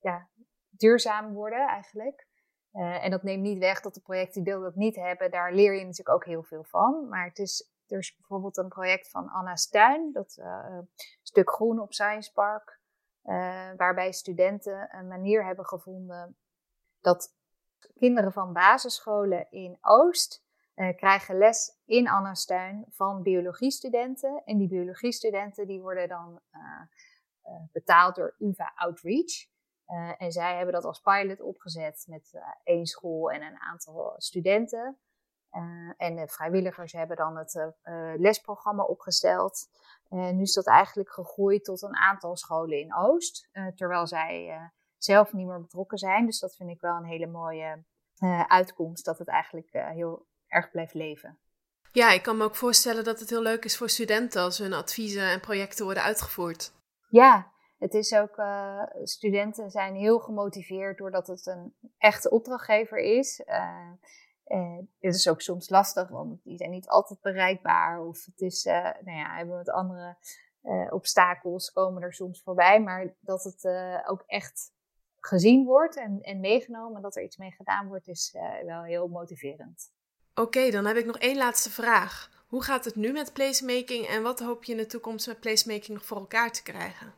ja, 0.00 0.28
duurzaam 0.70 1.32
worden 1.32 1.68
eigenlijk. 1.68 2.28
En 2.72 3.10
dat 3.10 3.22
neemt 3.22 3.42
niet 3.42 3.58
weg 3.58 3.80
dat 3.80 3.94
de 3.94 4.00
projecten 4.00 4.42
die 4.42 4.52
dat 4.52 4.74
niet 4.74 4.96
hebben, 4.96 5.30
daar 5.30 5.52
leer 5.52 5.74
je 5.74 5.80
natuurlijk 5.80 6.16
ook 6.16 6.24
heel 6.24 6.42
veel 6.42 6.64
van. 6.64 7.08
Maar 7.08 7.24
het 7.24 7.38
is, 7.38 7.72
er 7.86 7.98
is 7.98 8.16
bijvoorbeeld 8.16 8.56
een 8.56 8.68
project 8.68 9.10
van 9.10 9.28
Anna 9.28 9.56
Stuin, 9.56 10.12
dat 10.12 10.42
stuk 11.22 11.50
groen 11.50 11.80
op 11.80 11.92
Science 11.92 12.32
Park, 12.32 12.80
waarbij 13.76 14.12
studenten 14.12 14.96
een 14.96 15.08
manier 15.08 15.44
hebben 15.44 15.66
gevonden 15.66 16.36
dat 17.00 17.34
kinderen 17.98 18.32
van 18.32 18.52
basisscholen 18.52 19.50
in 19.50 19.78
Oost 19.80 20.44
krijgen 20.96 21.38
les 21.38 21.78
in 21.84 22.08
Anna 22.08 22.34
Stuin 22.34 22.84
van 22.88 23.22
biologiestudenten. 23.22 24.42
En 24.44 24.58
die 24.58 24.68
biologiestudenten 24.68 25.66
die 25.66 25.80
worden 25.80 26.08
dan 26.08 26.40
betaald 27.72 28.14
door 28.14 28.34
UvA 28.38 28.72
Outreach. 28.74 29.48
En 30.18 30.32
zij 30.32 30.56
hebben 30.56 30.74
dat 30.74 30.84
als 30.84 31.00
pilot 31.00 31.40
opgezet 31.40 32.04
met 32.08 32.40
één 32.62 32.86
school 32.86 33.30
en 33.30 33.42
een 33.42 33.60
aantal 33.60 34.14
studenten. 34.16 34.98
En 35.96 36.16
de 36.16 36.28
vrijwilligers 36.28 36.92
hebben 36.92 37.16
dan 37.16 37.36
het 37.36 37.72
lesprogramma 38.16 38.82
opgesteld. 38.82 39.68
En 40.08 40.36
nu 40.36 40.42
is 40.42 40.54
dat 40.54 40.66
eigenlijk 40.66 41.10
gegroeid 41.10 41.64
tot 41.64 41.82
een 41.82 41.96
aantal 41.96 42.36
scholen 42.36 42.80
in 42.80 42.94
Oost, 42.94 43.50
terwijl 43.74 44.06
zij 44.06 44.58
zelf 44.96 45.32
niet 45.32 45.46
meer 45.46 45.60
betrokken 45.60 45.98
zijn. 45.98 46.26
Dus 46.26 46.38
dat 46.38 46.56
vind 46.56 46.70
ik 46.70 46.80
wel 46.80 46.96
een 46.96 47.04
hele 47.04 47.26
mooie 47.26 47.84
uitkomst, 48.46 49.04
dat 49.04 49.18
het 49.18 49.28
eigenlijk 49.28 49.72
heel 49.72 50.28
erg 50.50 50.70
blijft 50.70 50.94
leven. 50.94 51.38
Ja, 51.92 52.12
ik 52.12 52.22
kan 52.22 52.36
me 52.36 52.44
ook 52.44 52.56
voorstellen 52.56 53.04
dat 53.04 53.20
het 53.20 53.30
heel 53.30 53.42
leuk 53.42 53.64
is 53.64 53.76
voor 53.76 53.88
studenten 53.88 54.42
als 54.42 54.58
hun 54.58 54.72
adviezen 54.72 55.22
en 55.22 55.40
projecten 55.40 55.84
worden 55.84 56.02
uitgevoerd. 56.02 56.72
Ja, 57.08 57.52
het 57.78 57.94
is 57.94 58.14
ook, 58.14 58.36
uh, 58.38 58.82
studenten 59.02 59.70
zijn 59.70 59.94
heel 59.94 60.18
gemotiveerd 60.18 60.98
doordat 60.98 61.26
het 61.26 61.46
een 61.46 61.74
echte 61.98 62.30
opdrachtgever 62.30 62.98
is. 62.98 63.42
Uh, 63.46 63.90
uh, 64.46 64.78
het 65.00 65.14
is 65.14 65.28
ook 65.28 65.40
soms 65.40 65.68
lastig, 65.68 66.08
want 66.08 66.44
die 66.44 66.56
zijn 66.56 66.70
niet 66.70 66.88
altijd 66.88 67.20
bereikbaar. 67.20 68.00
Of 68.00 68.24
het 68.24 68.40
is, 68.40 68.64
nou 68.64 69.16
ja, 69.16 69.36
hebben 69.36 69.54
we 69.54 69.58
met 69.58 69.70
andere 69.70 70.16
obstakels 70.90 71.72
komen 71.72 72.02
er 72.02 72.14
soms 72.14 72.42
voorbij. 72.42 72.80
Maar 72.80 73.14
dat 73.20 73.42
het 73.42 73.64
ook 74.06 74.22
echt 74.26 74.72
gezien 75.20 75.64
wordt 75.64 75.96
en, 75.96 76.20
en 76.20 76.40
meegenomen, 76.40 77.02
dat 77.02 77.16
er 77.16 77.22
iets 77.22 77.36
mee 77.36 77.50
gedaan 77.50 77.88
wordt, 77.88 78.08
is 78.08 78.36
wel 78.64 78.82
heel 78.82 79.08
motiverend. 79.08 79.92
Oké, 80.34 80.70
dan 80.70 80.86
heb 80.86 80.96
ik 80.96 81.06
nog 81.06 81.18
één 81.18 81.36
laatste 81.36 81.70
vraag. 81.70 82.30
Hoe 82.46 82.62
gaat 82.62 82.84
het 82.84 82.94
nu 82.94 83.12
met 83.12 83.32
placemaking 83.32 84.06
en 84.06 84.22
wat 84.22 84.40
hoop 84.40 84.64
je 84.64 84.72
in 84.72 84.78
de 84.78 84.86
toekomst 84.86 85.26
met 85.26 85.40
placemaking 85.40 85.88
nog 85.88 86.04
voor 86.04 86.16
elkaar 86.16 86.52
te 86.52 86.62
krijgen? 86.62 87.14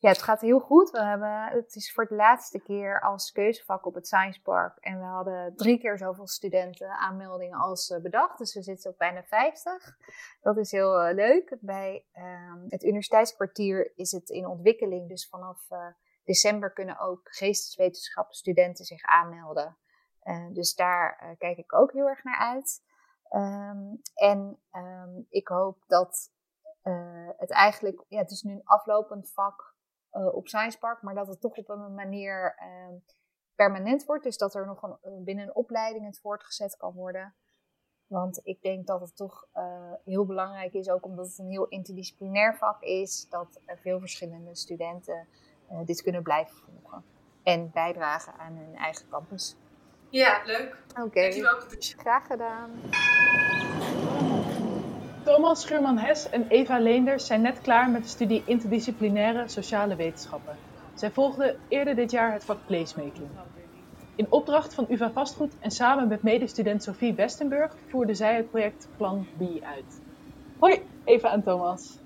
Ja, 0.00 0.08
het 0.08 0.22
gaat 0.22 0.40
heel 0.40 0.58
goed. 0.58 0.90
We 0.90 1.02
hebben, 1.02 1.48
het 1.48 1.74
is 1.74 1.92
voor 1.92 2.06
de 2.06 2.14
laatste 2.14 2.60
keer 2.60 3.00
als 3.00 3.32
keuzevak 3.32 3.86
op 3.86 3.94
het 3.94 4.06
Science 4.06 4.42
Park. 4.42 4.78
En 4.80 4.98
we 4.98 5.04
hadden 5.04 5.56
drie 5.56 5.78
keer 5.78 5.98
zoveel 5.98 6.26
studenten 6.26 6.88
aanmeldingen 6.90 7.58
als 7.58 7.90
eh, 7.90 8.00
bedacht. 8.00 8.38
Dus 8.38 8.54
we 8.54 8.62
zitten 8.62 8.90
op 8.90 8.98
bijna 8.98 9.22
50. 9.22 9.96
Dat 10.40 10.56
is 10.56 10.70
heel 10.70 11.08
uh, 11.08 11.14
leuk. 11.14 11.56
Bij 11.60 12.04
uh, 12.14 12.52
het 12.68 12.84
universiteitskwartier 12.84 13.92
is 13.96 14.12
het 14.12 14.28
in 14.28 14.46
ontwikkeling. 14.46 15.08
Dus 15.08 15.28
vanaf 15.28 15.66
uh, 15.70 15.86
december 16.24 16.72
kunnen 16.72 16.98
ook 16.98 17.20
geesteswetenschapsstudenten 17.24 18.84
zich 18.84 19.02
aanmelden. 19.02 19.76
Dus 20.52 20.74
daar 20.74 21.34
kijk 21.38 21.58
ik 21.58 21.74
ook 21.74 21.92
heel 21.92 22.08
erg 22.08 22.24
naar 22.24 22.38
uit. 22.38 22.82
Um, 23.30 24.00
en 24.14 24.58
um, 24.72 25.26
ik 25.28 25.48
hoop 25.48 25.84
dat 25.86 26.32
het 27.36 27.50
eigenlijk, 27.50 28.04
ja, 28.08 28.18
het 28.18 28.30
is 28.30 28.42
nu 28.42 28.52
een 28.52 28.64
aflopend 28.64 29.32
vak 29.32 29.76
op 30.10 30.48
Science 30.48 30.78
Park, 30.78 31.02
maar 31.02 31.14
dat 31.14 31.28
het 31.28 31.40
toch 31.40 31.56
op 31.56 31.68
een 31.68 31.94
manier 31.94 32.56
uh, 32.60 32.96
permanent 33.54 34.04
wordt. 34.04 34.24
Dus 34.24 34.36
dat 34.36 34.54
er 34.54 34.66
nog 34.66 34.82
een, 34.82 34.96
eh, 35.02 35.22
binnen 35.22 35.44
een 35.44 35.54
opleiding 35.54 36.04
het 36.04 36.20
voortgezet 36.20 36.76
kan 36.76 36.94
worden. 36.94 37.34
Want 38.06 38.40
ik 38.42 38.62
denk 38.62 38.86
dat 38.86 39.00
het 39.00 39.16
toch 39.16 39.48
heel 40.04 40.26
belangrijk 40.26 40.72
is, 40.72 40.90
ook 40.90 41.04
omdat 41.04 41.26
het 41.26 41.38
een 41.38 41.50
heel 41.50 41.68
interdisciplinair 41.68 42.56
vak 42.56 42.82
is, 42.82 43.28
dat 43.28 43.60
er 43.64 43.78
veel 43.78 43.98
verschillende 43.98 44.54
studenten 44.54 45.28
dit 45.84 46.02
kunnen 46.02 46.22
blijven 46.22 46.56
volgen. 46.56 47.04
En 47.42 47.70
bijdragen 47.70 48.32
aan 48.32 48.56
hun 48.56 48.76
eigen 48.76 49.08
campus. 49.08 49.56
Ja, 50.10 50.40
leuk. 50.44 50.76
Oké. 50.90 51.02
Okay. 51.02 51.42
Graag 51.96 52.26
gedaan. 52.26 52.70
Thomas 55.24 55.62
Schuurman-Hes 55.62 56.30
en 56.30 56.46
Eva 56.48 56.78
Leenders 56.78 57.26
zijn 57.26 57.40
net 57.40 57.60
klaar 57.60 57.90
met 57.90 58.02
de 58.02 58.08
studie 58.08 58.42
interdisciplinaire 58.46 59.48
sociale 59.48 59.96
wetenschappen. 59.96 60.56
Zij 60.94 61.10
volgden 61.10 61.58
eerder 61.68 61.94
dit 61.94 62.10
jaar 62.10 62.32
het 62.32 62.44
vak 62.44 62.58
placemaking. 62.66 63.28
In 64.14 64.26
opdracht 64.28 64.74
van 64.74 64.86
UvA 64.88 65.10
Vastgoed 65.10 65.52
en 65.60 65.70
samen 65.70 66.08
met 66.08 66.22
medestudent 66.22 66.82
Sophie 66.82 67.14
Westenburg 67.14 67.76
voerden 67.86 68.16
zij 68.16 68.36
het 68.36 68.50
project 68.50 68.88
Plan 68.96 69.26
B 69.36 69.62
uit. 69.62 70.00
Hoi, 70.58 70.82
Eva 71.04 71.32
en 71.32 71.42
Thomas. 71.42 71.98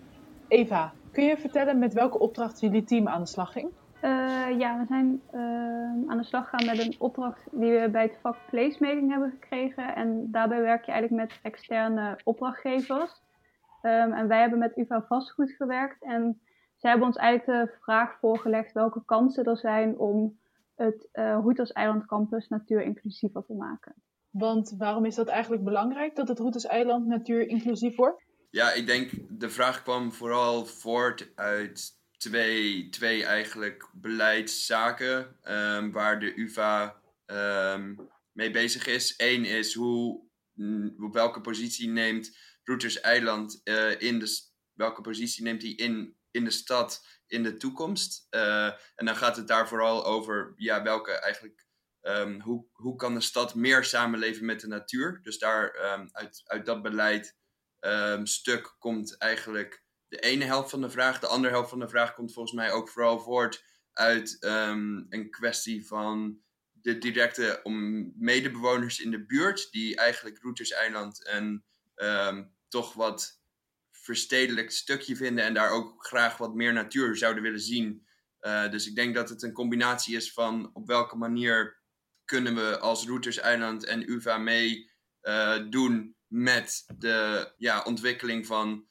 Eva, 0.49 0.93
kun 1.13 1.25
je 1.25 1.37
vertellen 1.37 1.79
met 1.79 1.93
welke 1.93 2.19
opdracht 2.19 2.61
jullie 2.61 2.85
team 2.85 3.09
aan 3.09 3.21
de 3.21 3.27
slag 3.27 3.53
ging? 3.53 3.71
Uh, 4.03 4.59
ja, 4.59 4.79
we 4.79 4.85
zijn 4.89 5.23
uh, 5.35 6.11
aan 6.11 6.19
de 6.19 6.25
slag 6.25 6.49
gegaan 6.49 6.67
met 6.67 6.79
een 6.79 6.95
opdracht 6.99 7.49
die 7.51 7.73
we 7.73 7.89
bij 7.91 8.03
het 8.03 8.19
vak 8.21 8.37
placemaking 8.51 9.11
hebben 9.11 9.31
gekregen. 9.31 9.95
En 9.95 10.31
daarbij 10.31 10.61
werk 10.61 10.85
je 10.85 10.93
eigenlijk 10.93 11.29
met 11.29 11.39
externe 11.43 12.19
opdrachtgevers. 12.25 13.21
Um, 13.83 14.13
en 14.13 14.29
wij 14.29 14.41
hebben 14.41 14.59
met 14.59 14.77
UvA 14.77 15.05
Vastgoed 15.09 15.51
gewerkt. 15.51 16.03
En 16.03 16.41
zij 16.77 16.91
hebben 16.91 17.09
ons 17.09 17.17
eigenlijk 17.17 17.69
de 17.69 17.77
vraag 17.81 18.19
voorgelegd 18.19 18.73
welke 18.73 19.03
kansen 19.05 19.45
er 19.45 19.57
zijn 19.57 19.99
om 19.99 20.39
het 20.75 21.09
uh, 21.13 21.25
Routers 21.25 21.73
Eiland 21.73 22.07
Campus 22.07 22.49
natuur 22.49 22.83
inclusiever 22.83 23.45
te 23.45 23.55
maken. 23.55 23.95
Want 24.31 24.75
waarom 24.79 25.05
is 25.05 25.15
dat 25.15 25.29
eigenlijk 25.29 25.65
belangrijk 25.65 26.17
dat 26.17 26.29
het 26.29 26.39
Routers 26.39 26.67
Eiland 26.67 27.07
natuur 27.07 27.49
inclusief 27.49 27.97
wordt? 27.97 28.25
Ja, 28.51 28.73
ik 28.73 28.87
denk 28.87 29.11
de 29.29 29.51
vraag 29.51 29.83
kwam 29.83 30.13
vooral 30.13 30.65
voort 30.65 31.33
uit 31.35 32.01
twee, 32.23 32.89
twee 32.89 33.25
eigenlijk 33.25 33.89
beleidszaken 33.93 35.37
um, 35.45 35.93
waar 35.93 36.21
de 36.21 36.35
UvA 36.37 37.03
um, 37.27 38.11
mee 38.33 38.51
bezig 38.51 38.87
is. 38.87 39.15
Eén 39.17 39.45
is 39.45 39.75
hoe, 39.75 40.27
mm, 40.53 41.13
welke 41.13 41.41
positie 41.41 41.89
neemt 41.89 42.39
Routers 42.63 43.01
Eiland 43.01 43.61
uh, 43.65 44.01
in 44.01 44.19
de 44.19 44.51
welke 44.73 45.01
positie 45.01 45.45
neemt 45.45 45.63
hij 45.63 45.71
in, 45.71 46.17
in 46.31 46.45
de 46.45 46.51
stad 46.51 47.07
in 47.27 47.43
de 47.43 47.57
toekomst. 47.57 48.27
Uh, 48.31 48.67
en 48.67 49.07
dan 49.07 49.17
gaat 49.17 49.37
het 49.37 49.49
daar 49.49 49.69
vooral 49.69 50.05
over 50.05 50.53
ja, 50.57 50.83
welke 50.83 51.13
eigenlijk 51.13 51.67
um, 52.03 52.41
hoe, 52.41 52.67
hoe 52.73 52.97
kan 52.97 53.15
de 53.15 53.21
stad 53.21 53.55
meer 53.55 53.85
samenleven 53.85 54.45
met 54.45 54.61
de 54.61 54.67
natuur. 54.67 55.21
Dus 55.23 55.39
daar 55.39 55.75
uit, 56.13 56.43
uit 56.45 56.67
dat 56.67 56.83
beleid 56.83 57.37
stuk 58.25 58.77
komt 58.79 59.17
eigenlijk 59.19 59.82
de 60.13 60.19
ene 60.19 60.45
helft 60.45 60.71
van 60.71 60.81
de 60.81 60.91
vraag. 60.91 61.19
De 61.19 61.27
andere 61.27 61.53
helft 61.53 61.71
van 61.71 61.79
de 61.79 61.89
vraag 61.89 62.15
komt 62.15 62.33
volgens 62.33 62.55
mij 62.55 62.73
ook 62.73 62.89
vooral 62.89 63.21
voort 63.21 63.65
uit 63.93 64.37
um, 64.41 65.07
een 65.09 65.31
kwestie 65.31 65.87
van 65.87 66.41
de 66.73 66.99
directe 66.99 67.61
om 67.63 68.13
medebewoners 68.17 69.01
in 69.01 69.11
de 69.11 69.27
buurt, 69.27 69.69
die 69.71 69.97
eigenlijk 69.97 70.39
Routers 70.43 70.71
Eiland 70.71 71.29
een 71.29 71.65
um, 71.95 72.55
toch 72.69 72.95
wat 72.95 73.41
verstedelijk 73.91 74.71
stukje 74.71 75.17
vinden 75.17 75.45
en 75.45 75.55
daar 75.55 75.71
ook 75.71 76.07
graag 76.07 76.37
wat 76.37 76.55
meer 76.55 76.73
natuur 76.73 77.17
zouden 77.17 77.43
willen 77.43 77.61
zien. 77.61 78.07
Uh, 78.41 78.71
dus 78.71 78.87
ik 78.87 78.95
denk 78.95 79.15
dat 79.15 79.29
het 79.29 79.43
een 79.43 79.53
combinatie 79.53 80.17
is 80.17 80.33
van 80.33 80.71
op 80.73 80.87
welke 80.87 81.17
manier 81.17 81.81
kunnen 82.25 82.55
we 82.55 82.79
als 82.79 83.07
Routers 83.07 83.39
Eiland 83.39 83.85
en 83.85 84.11
UvA 84.11 84.39
mee 84.39 84.91
uh, 85.23 85.71
doen 85.71 86.17
met 86.27 86.85
de 86.99 87.53
ja, 87.57 87.83
ontwikkeling 87.83 88.47
van 88.47 88.91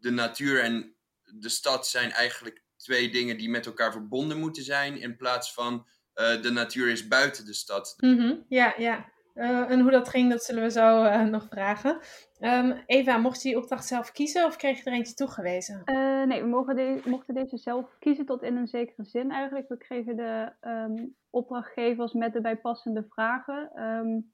de 0.00 0.10
natuur 0.10 0.62
en 0.62 0.94
de 1.24 1.48
stad 1.48 1.86
zijn 1.86 2.10
eigenlijk 2.10 2.62
twee 2.76 3.10
dingen 3.10 3.36
die 3.36 3.50
met 3.50 3.66
elkaar 3.66 3.92
verbonden 3.92 4.38
moeten 4.38 4.62
zijn, 4.62 5.00
in 5.00 5.16
plaats 5.16 5.52
van 5.52 5.86
uh, 6.14 6.42
de 6.42 6.50
natuur 6.50 6.90
is 6.90 7.08
buiten 7.08 7.44
de 7.44 7.54
stad. 7.54 7.94
Mm 7.96 8.18
-hmm. 8.18 8.44
Ja, 8.48 8.74
ja. 8.76 9.16
Uh, 9.34 9.70
en 9.70 9.80
hoe 9.80 9.90
dat 9.90 10.08
ging, 10.08 10.30
dat 10.30 10.44
zullen 10.44 10.62
we 10.62 10.70
zo 10.70 11.04
uh, 11.04 11.24
nog 11.24 11.46
vragen. 11.50 11.98
Um, 12.40 12.82
Eva, 12.86 13.16
mocht 13.16 13.42
je 13.42 13.48
die 13.48 13.58
opdracht 13.58 13.86
zelf 13.86 14.12
kiezen 14.12 14.44
of 14.44 14.56
kreeg 14.56 14.78
je 14.78 14.90
er 14.90 14.96
eentje 14.96 15.14
toegewezen? 15.14 15.82
nee, 16.28 16.42
we 16.42 16.48
mogen 16.48 16.76
de 16.76 17.00
mochten 17.04 17.34
deze 17.34 17.56
zelf 17.56 17.96
kiezen 17.98 18.26
tot 18.26 18.42
in 18.42 18.56
een 18.56 18.66
zekere 18.66 19.04
zin 19.04 19.30
eigenlijk. 19.30 19.68
We 19.68 19.76
kregen 19.76 20.16
de 20.16 20.52
um, 20.60 21.16
opdrachtgevers 21.30 22.12
met 22.12 22.32
de 22.32 22.40
bijpassende 22.40 23.04
vragen. 23.08 23.82
Um, 23.82 24.32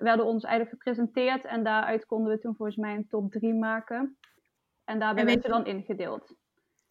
werden 0.00 0.24
ons 0.24 0.44
eigenlijk 0.44 0.82
gepresenteerd 0.82 1.44
en 1.44 1.64
daaruit 1.64 2.06
konden 2.06 2.32
we 2.32 2.38
toen 2.38 2.56
volgens 2.56 2.76
mij 2.76 2.94
een 2.94 3.08
top 3.08 3.30
3 3.30 3.54
maken. 3.54 4.18
En 4.88 4.98
daarbij 4.98 5.24
werd 5.24 5.42
je 5.42 5.48
dan 5.48 5.66
ingedeeld. 5.66 6.34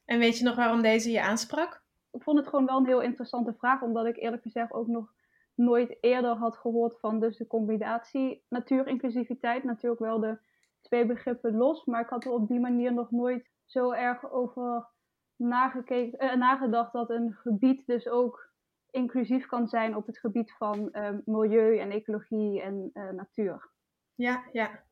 En 0.05 0.19
weet 0.19 0.37
je 0.37 0.43
nog 0.43 0.55
waarom 0.55 0.81
deze 0.81 1.11
je 1.11 1.21
aansprak? 1.21 1.81
Ik 2.11 2.23
vond 2.23 2.37
het 2.37 2.47
gewoon 2.47 2.65
wel 2.65 2.77
een 2.77 2.85
heel 2.85 3.01
interessante 3.01 3.53
vraag, 3.53 3.81
omdat 3.81 4.05
ik 4.05 4.17
eerlijk 4.17 4.41
gezegd 4.41 4.73
ook 4.73 4.87
nog 4.87 5.13
nooit 5.55 5.97
eerder 6.01 6.35
had 6.35 6.57
gehoord 6.57 6.99
van 6.99 7.19
dus 7.19 7.37
de 7.37 7.47
combinatie 7.47 8.43
natuurinclusiviteit. 8.49 9.63
Natuurlijk 9.63 10.01
wel 10.01 10.19
de 10.19 10.37
twee 10.81 11.05
begrippen 11.05 11.55
los, 11.55 11.85
maar 11.85 12.01
ik 12.01 12.09
had 12.09 12.25
er 12.25 12.31
op 12.31 12.47
die 12.47 12.59
manier 12.59 12.93
nog 12.93 13.11
nooit 13.11 13.49
zo 13.65 13.91
erg 13.91 14.31
over 14.31 14.87
nagekeken, 15.35 16.19
eh, 16.19 16.35
nagedacht 16.35 16.93
dat 16.93 17.09
een 17.09 17.33
gebied 17.33 17.85
dus 17.85 18.07
ook 18.07 18.51
inclusief 18.89 19.45
kan 19.45 19.67
zijn 19.67 19.95
op 19.95 20.05
het 20.05 20.17
gebied 20.17 20.53
van 20.53 20.91
ehm, 20.91 21.19
milieu 21.25 21.77
en 21.77 21.91
ecologie 21.91 22.61
en 22.61 22.89
uh, 22.93 23.09
natuur. 23.09 23.69
Ja, 24.15 24.43
ja. 24.51 24.85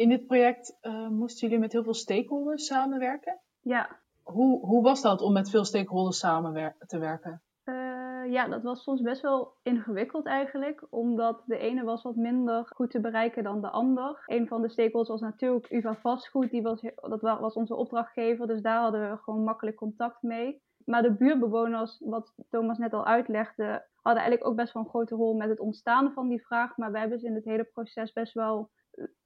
In 0.00 0.08
dit 0.08 0.26
project 0.26 0.78
uh, 0.82 1.08
moesten 1.08 1.40
jullie 1.40 1.62
met 1.62 1.72
heel 1.72 1.82
veel 1.82 1.94
stakeholders 1.94 2.66
samenwerken? 2.66 3.38
Ja. 3.60 3.98
Hoe, 4.22 4.66
hoe 4.66 4.82
was 4.82 5.02
dat 5.02 5.20
om 5.20 5.32
met 5.32 5.50
veel 5.50 5.64
stakeholders 5.64 6.18
samen 6.18 6.74
te 6.86 6.98
werken? 6.98 7.42
Uh, 7.64 8.32
ja, 8.32 8.48
dat 8.48 8.62
was 8.62 8.82
soms 8.82 9.00
best 9.00 9.22
wel 9.22 9.52
ingewikkeld 9.62 10.26
eigenlijk, 10.26 10.86
omdat 10.90 11.42
de 11.46 11.58
ene 11.58 11.84
was 11.84 12.02
wat 12.02 12.16
minder 12.16 12.70
goed 12.74 12.90
te 12.90 13.00
bereiken 13.00 13.42
dan 13.42 13.60
de 13.60 13.70
ander. 13.70 14.22
Een 14.26 14.48
van 14.48 14.62
de 14.62 14.68
stakeholders 14.68 15.08
was 15.08 15.20
natuurlijk 15.20 15.70
UvA 15.70 15.94
Vastgoed, 15.94 16.50
die 16.50 16.62
was, 16.62 16.80
dat 17.00 17.20
was 17.20 17.54
onze 17.54 17.74
opdrachtgever, 17.74 18.46
dus 18.46 18.62
daar 18.62 18.80
hadden 18.80 19.10
we 19.10 19.16
gewoon 19.16 19.44
makkelijk 19.44 19.76
contact 19.76 20.22
mee. 20.22 20.62
Maar 20.84 21.02
de 21.02 21.12
buurtbewoners, 21.12 22.02
wat 22.04 22.34
Thomas 22.50 22.78
net 22.78 22.92
al 22.92 23.06
uitlegde, 23.06 23.86
hadden 24.02 24.22
eigenlijk 24.22 24.46
ook 24.46 24.56
best 24.56 24.72
wel 24.72 24.82
een 24.82 24.88
grote 24.88 25.14
rol 25.14 25.34
met 25.34 25.48
het 25.48 25.60
ontstaan 25.60 26.12
van 26.12 26.28
die 26.28 26.46
vraag. 26.46 26.76
Maar 26.76 26.90
wij 26.90 27.00
hebben 27.00 27.18
ze 27.18 27.26
in 27.26 27.34
het 27.34 27.44
hele 27.44 27.64
proces 27.64 28.12
best 28.12 28.32
wel 28.32 28.70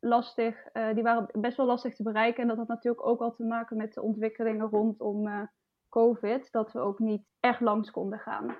lastig, 0.00 0.56
uh, 0.72 0.94
die 0.94 1.02
waren 1.02 1.28
best 1.32 1.56
wel 1.56 1.66
lastig 1.66 1.94
te 1.94 2.02
bereiken. 2.02 2.42
En 2.42 2.48
dat 2.48 2.56
had 2.56 2.68
natuurlijk 2.68 3.06
ook 3.06 3.20
al 3.20 3.34
te 3.34 3.44
maken 3.44 3.76
met 3.76 3.92
de 3.92 4.02
ontwikkelingen 4.02 4.68
rondom 4.68 5.26
uh, 5.26 5.42
COVID, 5.88 6.48
dat 6.50 6.72
we 6.72 6.78
ook 6.78 6.98
niet 6.98 7.22
echt 7.40 7.60
langs 7.60 7.90
konden 7.90 8.18
gaan. 8.18 8.56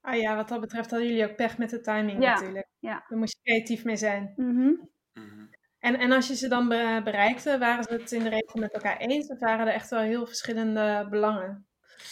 Ah 0.00 0.16
ja, 0.16 0.36
wat 0.36 0.48
dat 0.48 0.60
betreft 0.60 0.90
hadden 0.90 1.08
jullie 1.08 1.30
ook 1.30 1.36
pech 1.36 1.58
met 1.58 1.70
de 1.70 1.80
timing 1.80 2.22
ja, 2.22 2.32
natuurlijk. 2.32 2.68
Ja. 2.78 3.04
Daar 3.08 3.18
moest 3.18 3.38
je 3.42 3.50
creatief 3.50 3.84
mee 3.84 3.96
zijn. 3.96 4.32
Mm 4.36 4.56
-hmm. 4.56 4.90
Mm 5.12 5.28
-hmm. 5.28 5.50
En, 5.78 5.98
en 5.98 6.12
als 6.12 6.28
je 6.28 6.34
ze 6.34 6.48
dan 6.48 6.68
be 6.68 7.00
bereikte, 7.04 7.58
waren 7.58 7.84
ze 7.84 7.92
het 7.92 8.12
in 8.12 8.22
de 8.22 8.28
regel 8.28 8.60
met 8.60 8.72
elkaar 8.72 8.96
eens? 8.96 9.28
Of 9.28 9.38
waren 9.38 9.66
er 9.66 9.72
echt 9.72 9.90
wel 9.90 10.00
heel 10.00 10.26
verschillende 10.26 11.06
belangen? 11.10 11.68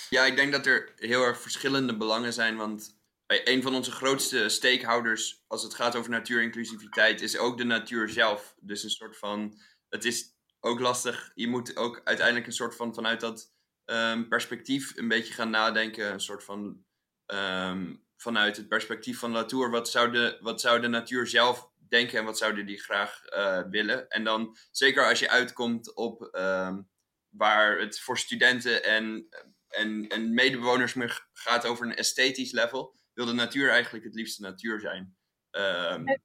Ja, 0.09 0.24
ik 0.24 0.37
denk 0.37 0.53
dat 0.53 0.66
er 0.66 0.92
heel 0.96 1.22
erg 1.22 1.40
verschillende 1.40 1.96
belangen 1.96 2.33
zijn. 2.33 2.57
Want 2.57 2.98
een 3.29 3.62
van 3.62 3.75
onze 3.75 3.91
grootste 3.91 4.49
stakeholders 4.49 5.45
als 5.47 5.62
het 5.62 5.75
gaat 5.75 5.97
over 5.97 6.11
natuurinclusiviteit 6.11 7.21
is 7.21 7.38
ook 7.38 7.59
de 7.59 7.64
natuur 7.64 8.09
zelf. 8.09 8.55
Dus 8.61 8.83
een 8.83 8.91
soort 8.91 9.19
van, 9.19 9.61
het 9.88 10.05
is 10.05 10.37
ook 10.61 10.81
lastig. 10.81 11.33
Je 11.35 11.49
moet 11.49 11.77
ook 11.77 12.01
uiteindelijk 12.05 12.47
een 12.47 12.53
soort 12.53 12.77
van 12.77 12.95
vanuit 12.95 13.21
dat 13.21 13.53
um, 13.85 14.29
perspectief 14.29 14.97
een 14.97 15.09
beetje 15.09 15.35
gaan 15.35 15.51
nadenken. 15.51 16.12
Een 16.12 16.21
soort 16.21 16.45
van 16.45 16.85
um, 17.27 18.05
vanuit 18.17 18.57
het 18.57 18.69
perspectief 18.69 19.19
van 19.19 19.33
de 19.33 19.38
natuur. 19.38 19.71
Wat 19.71 19.91
zou 19.91 20.11
de, 20.12 20.38
wat 20.41 20.61
zou 20.61 20.81
de 20.81 20.88
natuur 20.88 21.27
zelf 21.27 21.71
denken 21.88 22.19
en 22.19 22.25
wat 22.25 22.38
zouden 22.38 22.67
die 22.67 22.81
graag 22.81 23.23
uh, 23.35 23.62
willen? 23.71 24.09
En 24.09 24.25
dan 24.25 24.57
zeker 24.71 25.09
als 25.09 25.19
je 25.19 25.31
uitkomt 25.31 25.95
op 25.95 26.29
um, 26.33 26.88
waar 27.29 27.79
het 27.79 28.01
voor 28.01 28.19
studenten 28.19 28.85
en, 28.85 29.29
en, 29.69 30.09
en 30.09 30.35
medebewoners 30.35 30.95
meer 30.95 31.27
gaat 31.33 31.67
over 31.67 31.87
een 31.87 31.97
esthetisch 31.97 32.53
level, 32.53 32.98
wil 33.19 33.27
de 33.27 33.33
natuur 33.33 33.71
eigenlijk 33.71 34.05
het 34.05 34.15
liefste 34.15 34.43
natuur 34.43 34.81
zijn. 34.81 35.17
Um, 35.51 36.07
en, 36.07 36.23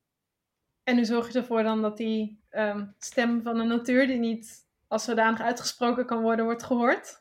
en 0.83 0.95
hoe 0.95 1.05
zorg 1.05 1.33
je 1.33 1.39
ervoor 1.39 1.63
dan 1.63 1.81
dat 1.81 1.97
die 1.97 2.43
um, 2.51 2.95
stem 2.97 3.41
van 3.41 3.57
de 3.57 3.63
natuur, 3.63 4.07
die 4.07 4.17
niet 4.17 4.67
als 4.87 5.03
zodanig 5.03 5.41
uitgesproken 5.41 6.05
kan 6.05 6.21
worden, 6.21 6.45
wordt 6.45 6.63
gehoord? 6.63 7.17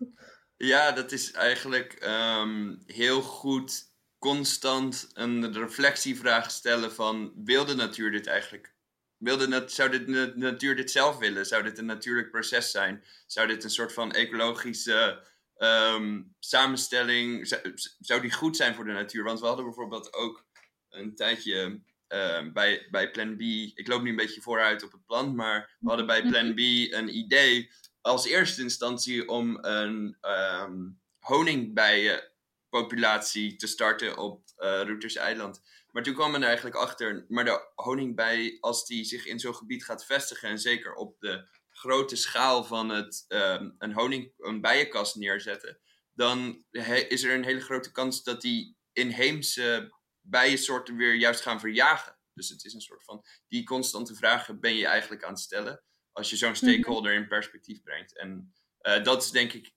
Ja, 0.57 0.93
dat 0.93 1.13
is 1.13 1.33
eigenlijk 1.33 2.05
um, 2.05 2.83
heel 2.87 3.23
goed 3.23 3.91
constant 4.19 5.11
een 5.13 5.53
reflectievraag 5.53 6.51
stellen 6.51 6.93
van 6.93 7.33
wil 7.45 7.65
de 7.65 7.75
natuur 7.75 8.11
dit 8.11 8.27
eigenlijk? 8.27 8.75
Wil 9.17 9.37
de 9.37 9.49
nat 9.49 9.73
zou 9.73 9.91
de, 9.91 10.05
de 10.05 10.33
natuur 10.37 10.77
dit 10.77 10.91
zelf 10.91 11.19
willen? 11.19 11.47
Zou 11.47 11.63
dit 11.63 11.79
een 11.79 11.87
natuurlijk 11.87 12.31
proces 12.31 12.71
zijn? 12.71 13.05
Zou 13.27 13.47
dit 13.47 13.65
een 13.65 13.71
soort 13.71 13.93
van 13.93 14.13
ecologische 14.13 15.25
um, 15.63 16.35
samenstelling, 16.39 17.57
zou, 18.01 18.21
die 18.21 18.33
goed 18.33 18.57
zijn 18.57 18.75
voor 18.75 18.85
de 18.85 18.93
natuur? 18.93 19.25
Want 19.25 19.41
we 19.41 19.47
hadden 19.47 19.65
bijvoorbeeld 19.65 20.15
ook 20.15 20.47
een 20.89 21.15
tijdje 21.15 21.81
uh, 22.09 22.53
bij, 22.53 22.87
bij 22.91 23.11
Plan 23.11 23.37
B, 23.37 23.41
ik 23.75 23.89
loop 23.89 24.03
nu 24.03 24.11
een 24.11 24.17
beetje 24.17 24.41
vooruit 24.41 24.83
op 24.83 24.93
het 24.93 25.07
plan, 25.07 25.35
maar 25.35 25.77
we 25.81 25.89
hadden 25.89 26.07
bij 26.07 26.23
Plan 26.23 26.55
B 26.55 26.59
een 26.93 27.17
idee 27.17 27.71
als 28.01 28.27
eerste 28.27 28.63
instantie 28.63 29.29
om 29.29 29.59
een 29.61 30.17
um, 30.21 31.01
honingbijenpopulatie 31.19 33.57
te 33.57 33.67
starten 33.67 34.17
op 34.17 34.43
uh, 34.59 35.17
Eiland. 35.17 35.63
Maar 35.91 36.03
toen 36.03 36.15
kwam 36.15 36.31
men 36.31 36.41
er 36.41 36.47
eigenlijk 36.47 36.77
achter, 36.77 37.25
maar 37.29 37.45
de 37.45 37.71
honingbij, 37.75 38.59
als 38.61 38.87
die 38.87 39.05
zich 39.05 39.27
in 39.27 39.41
zo'n 39.41 39.55
gebied 39.55 39.85
gaat 39.85 40.07
vestigen, 40.07 40.49
en 40.49 40.59
zeker 40.59 40.95
op 40.95 41.21
de 41.21 41.49
grote 41.83 42.17
schaal 42.17 42.65
van 42.65 42.89
het 42.89 43.25
um, 43.29 43.75
een 43.79 43.93
honing, 43.93 44.33
een 44.39 44.61
bijenkast 44.61 45.17
neerzetten, 45.17 45.79
dan 46.13 46.65
is 47.09 47.23
er 47.23 47.35
een 47.35 47.45
hele 47.45 47.61
grote 47.61 47.93
kans 47.93 48.23
dat 48.23 48.41
die 48.41 48.77
inheemse 48.93 49.93
bijensoorten 50.21 50.97
weer 50.97 51.15
juist 51.15 51.41
gaan 51.41 51.61
verjagen. 51.61 52.19
Dus 52.35 52.49
het 52.49 52.65
is 52.65 52.75
een 52.75 52.81
soort 52.81 53.05
van 53.05 53.25
die 53.49 53.65
constante 53.65 54.15
vragen 54.15 54.61
ben 54.61 54.75
je 54.75 54.87
eigenlijk 54.87 55.25
aan 55.25 55.33
het 55.33 55.41
stellen 55.41 55.85
als 56.13 56.31
je 56.31 56.37
zo'n 56.37 56.55
stakeholder 56.55 57.15
in 57.15 57.29
perspectief 57.29 57.83
brengt. 57.83 58.19
En 58.19 58.53
uh, 58.83 59.05
dat 59.05 59.23
is 59.23 59.31
denk 59.31 59.53
ik 59.53 59.73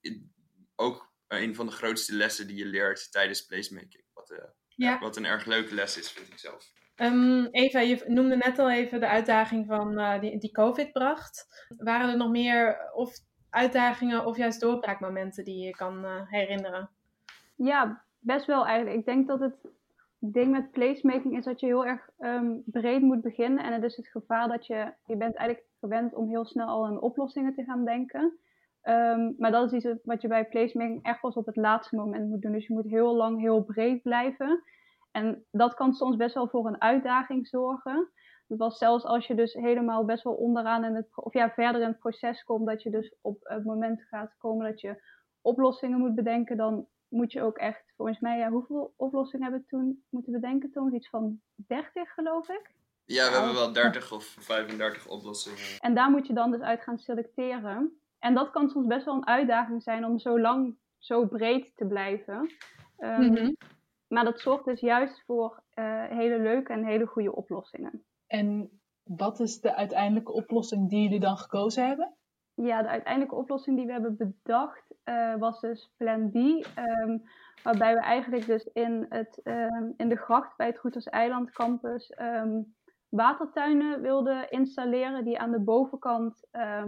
ook 0.76 1.13
een 1.28 1.56
van 1.56 1.65
de 1.65 1.72
grootste 1.72 2.13
lessen 2.13 2.48
die 2.48 2.58
je 2.58 2.65
leert 2.65 3.12
tijdens 3.12 3.46
placemaking. 3.46 4.04
Wat, 4.13 4.32
uh, 4.32 4.38
ja. 4.68 5.00
wat 5.00 5.18
een 5.18 5.26
erg 5.26 5.46
leuke 5.46 5.74
les 5.74 5.98
is, 5.98 6.12
vind 6.12 6.28
ik 6.28 6.39
zelf. 6.39 6.72
Um, 7.02 7.48
Eva, 7.52 7.80
je 7.80 8.04
noemde 8.08 8.36
net 8.36 8.60
al 8.60 8.72
even 8.72 9.00
de 9.00 9.08
uitdaging 9.08 9.66
van, 9.66 10.00
uh, 10.00 10.20
die, 10.20 10.40
die 10.40 10.52
COVID 10.52 10.92
bracht. 10.92 11.66
Waren 11.78 12.10
er 12.10 12.18
nog 12.18 12.30
meer 12.30 12.92
of 12.94 13.14
uitdagingen 13.50 14.26
of 14.26 14.38
juist 14.38 14.62
doorbraakmomenten 14.62 15.44
die 15.44 15.66
je 15.66 15.72
kan 15.72 16.06
uh, 16.06 16.22
herinneren? 16.26 16.90
Ja, 17.56 18.04
best 18.20 18.46
wel 18.46 18.66
eigenlijk. 18.66 18.98
Ik 18.98 19.06
denk 19.06 19.28
dat 19.28 19.40
het 19.40 19.56
ding 20.20 20.52
met 20.52 20.72
placemaking 20.72 21.38
is 21.38 21.46
dat 21.46 21.60
je 21.60 21.66
heel 21.66 21.86
erg 21.86 22.10
um, 22.20 22.64
breed 22.66 23.02
moet 23.02 23.22
beginnen. 23.22 23.64
En 23.64 23.74
het 23.74 23.84
is 23.84 23.96
het 23.96 24.08
gevaar 24.08 24.48
dat 24.48 24.66
je, 24.66 24.94
je 25.06 25.18
bent 25.18 25.36
eigenlijk 25.36 25.70
gewend 25.80 26.14
om 26.14 26.30
heel 26.30 26.46
snel 26.46 26.68
al 26.68 26.86
aan 26.86 27.02
oplossingen 27.02 27.56
te 27.56 27.64
gaan 27.64 27.86
denken. 27.86 28.38
Um, 28.84 29.36
maar 29.38 29.52
dat 29.52 29.74
is 29.74 29.86
iets 29.86 30.02
wat 30.04 30.22
je 30.22 30.28
bij 30.28 30.46
placemaking 30.46 31.04
echt 31.04 31.20
pas 31.20 31.36
op 31.36 31.46
het 31.46 31.56
laatste 31.56 31.96
moment 31.96 32.30
moet 32.30 32.42
doen. 32.42 32.52
Dus 32.52 32.68
je 32.68 32.74
moet 32.74 32.90
heel 32.90 33.16
lang 33.16 33.40
heel 33.40 33.64
breed 33.64 34.02
blijven. 34.02 34.64
En 35.15 35.45
dat 35.51 35.73
kan 35.73 35.93
soms 35.93 36.15
best 36.15 36.34
wel 36.34 36.47
voor 36.47 36.67
een 36.67 36.82
uitdaging 36.82 37.47
zorgen. 37.47 38.12
Dat 38.47 38.58
was 38.58 38.78
zelfs 38.78 39.04
als 39.04 39.28
je 39.28 39.36
dus 39.36 39.54
helemaal 39.54 40.06
best 40.06 40.23
wel 40.23 40.34
onderaan 40.34 40.84
in 40.84 40.95
het, 40.95 41.08
of 41.15 41.34
ja, 41.34 41.49
verder 41.49 41.82
in 41.82 41.88
het 41.88 41.99
proces 41.99 42.43
komt, 42.43 42.67
dat 42.67 42.84
je 42.84 42.89
dus 42.89 43.15
op 43.21 43.38
het 43.41 43.63
moment 43.63 44.01
gaat 44.01 44.36
komen 44.38 44.65
dat 44.65 44.82
je 44.82 45.04
oplossingen 45.41 45.99
moet 45.99 46.15
bedenken, 46.15 46.58
dan 46.58 46.88
moet 47.08 47.32
je 47.32 47.41
ook 47.41 47.58
echt, 47.58 47.93
volgens 47.95 48.19
mij, 48.19 48.38
ja, 48.38 48.49
hoeveel 48.49 48.93
oplossingen 48.95 49.43
hebben 49.43 49.62
we 49.62 49.78
toen 49.78 50.04
moeten 50.10 50.32
bedenken, 50.32 50.71
Tom? 50.71 50.93
Iets 50.93 51.10
van 51.10 51.39
30, 51.56 52.13
geloof 52.13 52.49
ik? 52.49 52.71
Ja, 53.06 53.30
we 53.30 53.36
hebben 53.36 53.54
wel 53.54 53.73
30 53.73 54.12
of 54.12 54.36
35 54.39 55.08
oplossingen. 55.08 55.80
En 55.80 55.95
daar 55.95 56.10
moet 56.10 56.28
je 56.28 56.34
dan 56.34 56.51
dus 56.51 56.62
uit 56.62 56.82
gaan 56.82 56.97
selecteren. 56.97 57.99
En 58.19 58.34
dat 58.34 58.51
kan 58.51 58.69
soms 58.69 58.88
best 58.88 59.06
wel 59.06 59.15
een 59.15 59.28
uitdaging 59.28 59.84
zijn 59.84 60.06
om 60.06 60.19
zo 60.19 60.39
lang, 60.39 60.75
zo 60.97 61.25
breed 61.25 61.71
te 61.75 61.86
blijven. 61.86 62.49
Um, 62.99 63.21
mm 63.21 63.36
-hmm. 63.36 63.56
Maar 64.08 64.24
dat 64.24 64.39
zorgt 64.39 64.65
dus 64.65 64.80
juist 64.80 65.24
voor 65.26 65.63
uh, 65.74 66.04
hele 66.04 66.39
leuke 66.39 66.74
en 66.74 66.86
hele 66.86 67.06
goede 67.06 67.36
oplossingen. 67.36 68.06
En 68.28 68.80
wat 69.04 69.39
is 69.39 69.60
de 69.62 69.76
uiteindelijke 69.76 70.32
oplossing 70.32 70.89
die 70.89 71.02
jullie 71.02 71.20
dan 71.20 71.38
gekozen 71.38 71.88
hebben? 71.88 72.15
Ja, 72.54 72.82
de 72.82 72.88
uiteindelijke 72.88 73.36
oplossing 73.36 73.78
die 73.78 73.86
we 73.86 73.91
hebben 73.91 74.18
bedacht 74.18 74.96
uh, 75.06 75.36
was 75.36 75.60
dus 75.60 75.94
Plan 75.98 76.32
B. 76.32 76.36
Um, 76.36 77.24
waarbij 77.63 77.94
we 77.94 78.00
eigenlijk 78.00 78.46
dus 78.46 78.63
in, 78.63 79.06
het, 79.10 79.41
um, 79.44 79.94
in 79.98 80.10
de 80.10 80.18
gracht 80.18 80.58
bij 80.58 80.68
het 80.68 80.80
Goeters 80.80 81.06
Eiland 81.06 81.52
campus 81.52 82.13
um, 82.22 82.76
watertuinen 83.10 84.02
wilden 84.02 84.50
installeren. 84.50 85.24
Die 85.24 85.39
aan 85.39 85.52
de 85.52 85.63
bovenkant 85.63 86.48
uh, 86.52 86.84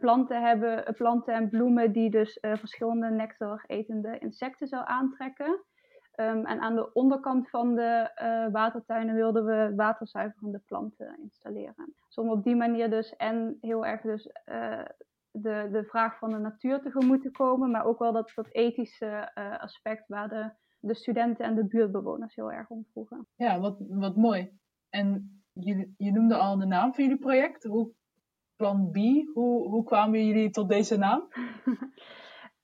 planten 0.00 0.42
hebben, 0.42 0.94
planten 0.94 1.34
en 1.34 1.48
bloemen 1.48 1.92
die 1.92 2.10
dus 2.10 2.38
uh, 2.40 2.54
verschillende 2.54 3.10
nectar 3.10 3.64
etende 3.66 4.18
insecten 4.18 4.66
zou 4.66 4.82
aantrekken. 4.86 5.64
Um, 6.20 6.46
en 6.46 6.60
aan 6.60 6.74
de 6.74 6.92
onderkant 6.92 7.50
van 7.50 7.74
de 7.74 8.10
uh, 8.22 8.52
watertuinen 8.52 9.14
wilden 9.14 9.44
we 9.44 9.72
waterzuiverende 9.76 10.58
planten 10.58 11.18
installeren. 11.22 11.94
Dus 12.06 12.18
om 12.18 12.30
op 12.30 12.44
die 12.44 12.56
manier 12.56 12.90
dus 12.90 13.16
en 13.16 13.58
heel 13.60 13.86
erg 13.86 14.00
dus 14.00 14.26
uh, 14.26 14.84
de, 15.30 15.68
de 15.72 15.84
vraag 15.84 16.18
van 16.18 16.30
de 16.30 16.38
natuur 16.38 16.80
tegemoet 16.80 17.22
te 17.22 17.30
komen, 17.30 17.70
maar 17.70 17.84
ook 17.84 17.98
wel 17.98 18.12
dat, 18.12 18.32
dat 18.34 18.48
ethische 18.52 19.32
uh, 19.38 19.58
aspect 19.60 20.08
waar 20.08 20.28
de, 20.28 20.50
de 20.80 20.94
studenten 20.94 21.44
en 21.44 21.54
de 21.54 21.66
buurtbewoners 21.66 22.34
heel 22.34 22.52
erg 22.52 22.68
om 22.68 22.86
vroegen. 22.92 23.26
Ja, 23.36 23.60
wat, 23.60 23.76
wat 23.88 24.16
mooi. 24.16 24.58
En 24.88 25.40
je, 25.52 25.92
je 25.96 26.12
noemde 26.12 26.34
al 26.34 26.58
de 26.58 26.66
naam 26.66 26.94
van 26.94 27.04
jullie 27.04 27.18
project. 27.18 27.64
Hoe, 27.64 27.92
plan 28.56 28.90
B, 28.90 28.96
hoe, 29.34 29.68
hoe 29.68 29.84
kwamen 29.84 30.26
jullie 30.26 30.50
tot 30.50 30.68
deze 30.68 30.96
naam? 30.96 31.28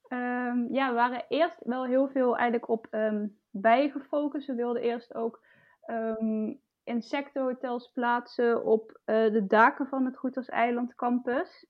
Um, 0.08 0.72
ja, 0.72 0.88
we 0.88 0.94
waren 0.94 1.24
eerst 1.28 1.64
wel 1.64 1.84
heel 1.84 2.08
veel 2.08 2.36
eigenlijk 2.36 2.68
op 2.68 2.86
um, 2.90 3.38
bijen 3.50 3.90
gefocust. 3.90 4.46
We 4.46 4.54
wilden 4.54 4.82
eerst 4.82 5.14
ook 5.14 5.44
um, 5.86 6.60
insectenhotels 6.84 7.90
plaatsen 7.94 8.64
op 8.64 8.90
uh, 8.90 9.32
de 9.32 9.46
daken 9.46 9.86
van 9.86 10.04
het 10.04 10.16
Goeters 10.16 10.48
Eiland 10.48 10.94
campus. 10.94 11.66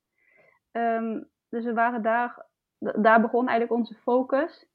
dus 1.49 1.65
we 1.65 1.73
waren 1.73 2.03
daar, 2.03 2.47
daar 2.79 3.21
begon 3.21 3.49
eigenlijk 3.49 3.79
onze 3.81 3.95
focus. 3.95 4.67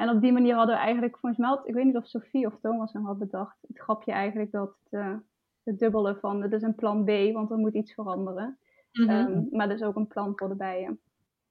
En 0.00 0.08
op 0.08 0.20
die 0.20 0.32
manier 0.32 0.54
hadden 0.54 0.74
we 0.74 0.80
eigenlijk, 0.80 1.18
volgens 1.18 1.40
mij, 1.40 1.48
had, 1.48 1.68
ik 1.68 1.74
weet 1.74 1.84
niet 1.84 1.96
of 1.96 2.06
Sophie 2.06 2.46
of 2.46 2.58
Thomas 2.60 2.92
hem 2.92 3.04
had 3.04 3.18
bedacht, 3.18 3.56
het 3.68 3.78
grapje 3.78 4.12
eigenlijk 4.12 4.50
dat 4.50 4.76
het, 4.84 5.00
uh, 5.00 5.16
het 5.62 5.78
dubbele 5.78 6.16
van, 6.16 6.42
het 6.42 6.52
is 6.52 6.62
een 6.62 6.74
plan 6.74 7.04
B, 7.04 7.32
want 7.32 7.50
er 7.50 7.56
moet 7.56 7.74
iets 7.74 7.94
veranderen. 7.94 8.58
Mhm. 8.92 9.10
Ehm, 9.10 9.42
maar 9.50 9.68
dus 9.68 9.82
ook 9.82 9.96
een 9.96 10.06
plan 10.06 10.32
voor 10.36 10.48
de 10.48 10.54
bijen. 10.54 11.00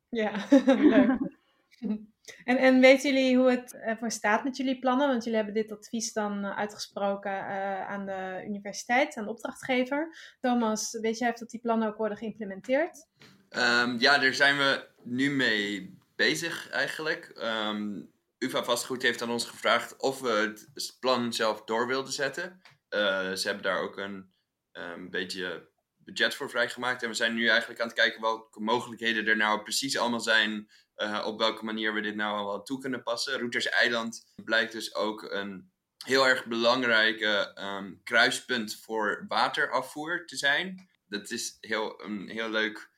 Ja, 0.10 0.32
leuk. 0.96 1.39
En, 2.44 2.58
en 2.58 2.80
weten 2.80 3.14
jullie 3.14 3.38
hoe 3.38 3.50
het 3.50 3.74
ervoor 3.74 4.12
staat 4.12 4.44
met 4.44 4.58
jullie 4.58 4.80
plannen? 4.80 5.08
Want 5.08 5.24
jullie 5.24 5.38
hebben 5.38 5.56
dit 5.56 5.72
advies 5.72 6.14
dan 6.14 6.46
eh, 6.46 6.58
uitgesproken 6.58 7.32
uh, 7.32 7.88
aan 7.88 8.06
de 8.06 8.44
universiteit, 8.48 9.16
aan 9.16 9.24
de 9.24 9.30
opdrachtgever. 9.30 10.16
Thomas, 10.40 10.98
weet 11.02 11.18
jij 11.18 11.30
of 11.30 11.36
dat 11.36 11.50
die 11.50 11.60
plannen 11.60 11.88
ook 11.88 11.98
worden 11.98 12.18
geïmplementeerd? 12.18 13.08
Um, 13.50 14.00
ja, 14.00 14.18
daar 14.18 14.34
zijn 14.34 14.58
we 14.58 14.88
nu 15.04 15.32
mee 15.32 15.98
bezig 16.16 16.70
eigenlijk. 16.70 17.32
Um, 17.38 18.12
UvA 18.38 18.64
Vastgoed 18.64 19.02
heeft 19.02 19.22
aan 19.22 19.32
ons 19.32 19.46
gevraagd 19.46 19.98
of 19.98 20.20
we 20.20 20.54
het 20.74 20.98
plan 21.00 21.34
zelf 21.34 21.64
door 21.64 21.88
wilden 21.88 22.14
zetten. 22.14 22.62
Uh, 22.90 23.32
ze 23.32 23.42
hebben 23.44 23.64
daar 23.64 23.82
ook 23.82 23.98
een 23.98 24.32
um, 24.72 25.10
beetje 25.10 25.70
budget 25.98 26.36
voor 26.36 26.50
vrijgemaakt. 26.50 27.04
En 27.04 27.10
we 27.10 27.16
zijn 27.16 27.34
nu 27.34 27.48
eigenlijk 27.48 27.80
aan 27.80 27.88
het 27.88 27.96
kijken 27.96 28.22
welke 28.22 28.62
mogelijkheden 28.62 29.28
er 29.28 29.38
nou 29.38 29.62
precies 29.62 29.98
allemaal 29.98 30.20
zijn. 30.20 30.70
Uh, 31.02 31.26
op 31.26 31.40
welke 31.40 31.66
manier 31.66 31.94
we 31.94 32.02
dit 32.02 32.16
nou 32.16 32.38
allemaal 32.38 32.64
toe 32.64 32.80
kunnen 32.80 33.04
passen. 33.04 33.38
Routers 33.38 33.70
Eiland 33.70 34.34
blijkt 34.44 34.72
dus 34.72 34.96
ook 34.96 35.32
een 35.32 35.72
heel 36.06 36.28
erg 36.28 36.46
belangrijke 36.46 37.52
um, 37.60 38.04
kruispunt 38.04 38.76
voor 38.76 39.26
waterafvoer 39.28 40.26
te 40.26 40.38
zijn. 40.38 40.90
Dat 41.08 41.30
is 41.30 41.58
heel, 41.60 42.04
een 42.04 42.30
heel 42.30 42.50
leuk 42.50 42.90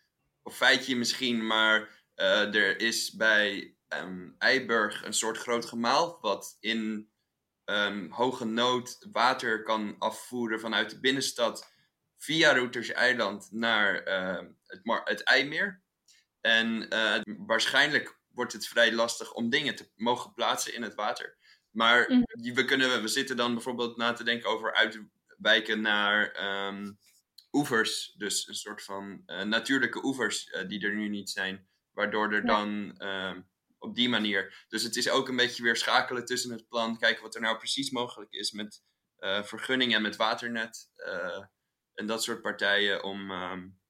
feitje 0.52 0.96
misschien, 0.96 1.48
maar 1.48 2.04
uh, 2.16 2.56
er 2.56 2.80
is 2.80 3.12
bij 3.12 3.76
um, 3.88 4.36
Eiburg 4.38 5.06
een 5.06 5.14
soort 5.14 5.38
groot 5.38 5.66
gemaal 5.66 6.18
wat 6.22 6.58
in 6.60 7.12
um, 7.66 8.12
hoge 8.12 8.46
nood 8.46 9.08
water 9.12 9.64
kan 9.64 9.96
afvoeren 10.00 10.60
vanuit 10.60 10.90
de 10.90 11.00
binnenstad 11.00 11.74
via 12.18 12.54
Routers 12.54 12.92
Eiland 12.92 13.52
naar 13.52 13.94
het, 14.66 14.82
het 15.04 15.24
IJmeer. 15.24 15.84
En 16.42 16.94
uh, 16.94 17.22
waarschijnlijk 17.38 18.20
wordt 18.34 18.54
het 18.54 18.68
vrij 18.68 18.94
lastig 18.94 19.34
om 19.34 19.50
dingen 19.50 19.76
te 19.76 19.92
mogen 19.96 20.34
plaatsen 20.34 20.74
in 20.74 20.82
het 20.82 20.96
water. 20.96 21.38
Maar 21.72 22.06
mm 22.12 22.24
-hmm. 22.32 22.54
we, 22.54 22.66
kunnen, 22.66 23.02
we 23.02 23.08
zitten 23.08 23.38
dan 23.38 23.54
bijvoorbeeld 23.54 23.98
na 23.98 24.14
te 24.14 24.24
denken 24.24 24.50
over 24.50 24.74
uitwijken 24.74 25.82
naar 25.82 26.44
um, 26.68 27.00
oevers. 27.52 28.14
Dus 28.18 28.48
een 28.48 28.56
soort 28.56 28.84
van 28.84 29.24
uh, 29.26 29.42
natuurlijke 29.42 30.06
oevers 30.06 30.48
uh, 30.48 30.68
die 30.68 30.86
er 30.86 30.96
nu 30.96 31.10
niet 31.10 31.30
zijn. 31.30 31.68
Waardoor 31.92 32.34
er 32.34 32.46
ja. 32.46 32.48
dan 32.48 32.96
uh, 32.98 33.38
op 33.78 33.96
die 33.96 34.10
manier. 34.10 34.66
Dus 34.68 34.84
het 34.84 34.96
is 34.96 35.10
ook 35.10 35.28
een 35.28 35.36
beetje 35.36 35.64
weer 35.64 35.76
schakelen 35.78 36.26
tussen 36.26 36.52
het 36.52 36.68
plan. 36.68 36.98
Kijken 36.98 37.24
wat 37.24 37.36
er 37.36 37.42
nou 37.42 37.58
precies 37.58 37.90
mogelijk 37.90 38.32
is 38.32 38.52
met 38.52 38.84
uh, 39.20 39.44
vergunning 39.44 39.96
en 39.96 40.02
met 40.02 40.16
waternet. 40.16 40.90
En 41.94 42.06
dat 42.06 42.24
soort 42.24 42.42
partijen 42.42 43.04
om, 43.04 43.32
um, 43.32 43.81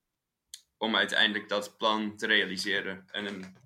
om 0.82 0.96
uiteindelijk 0.96 1.50
dat 1.50 1.78
plan 1.78 2.18
te 2.18 2.28
realiseren. 2.28 3.04
En 3.12 3.26
een, 3.26 3.58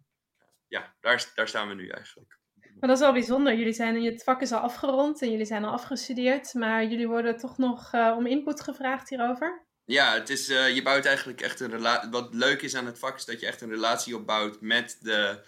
ja, 0.67 0.95
daar, 0.99 1.31
daar 1.35 1.47
staan 1.47 1.67
we 1.67 1.73
nu 1.73 1.87
eigenlijk. 1.87 2.37
Maar 2.79 2.89
dat 2.89 2.97
is 2.97 3.03
wel 3.03 3.13
bijzonder. 3.13 3.55
Jullie 3.55 3.73
zijn, 3.73 4.03
het 4.03 4.23
vak 4.23 4.41
is 4.41 4.51
al 4.51 4.59
afgerond 4.59 5.21
en 5.21 5.31
jullie 5.31 5.45
zijn 5.45 5.63
al 5.63 5.71
afgestudeerd. 5.71 6.53
Maar 6.53 6.85
jullie 6.85 7.07
worden 7.07 7.37
toch 7.37 7.57
nog 7.57 7.93
uh, 7.93 8.13
om 8.17 8.25
input 8.25 8.61
gevraagd 8.61 9.09
hierover? 9.09 9.65
Ja, 9.85 10.13
het 10.13 10.29
is, 10.29 10.49
uh, 10.49 10.75
je 10.75 10.81
bouwt 10.81 11.05
eigenlijk 11.05 11.41
echt 11.41 11.59
een 11.59 11.69
relatie. 11.69 12.09
Wat 12.09 12.33
leuk 12.33 12.61
is 12.61 12.75
aan 12.75 12.85
het 12.85 12.99
vak 12.99 13.15
is 13.15 13.25
dat 13.25 13.39
je 13.39 13.47
echt 13.47 13.61
een 13.61 13.69
relatie 13.69 14.15
opbouwt 14.15 14.61
met 14.61 14.97
de, 15.01 15.43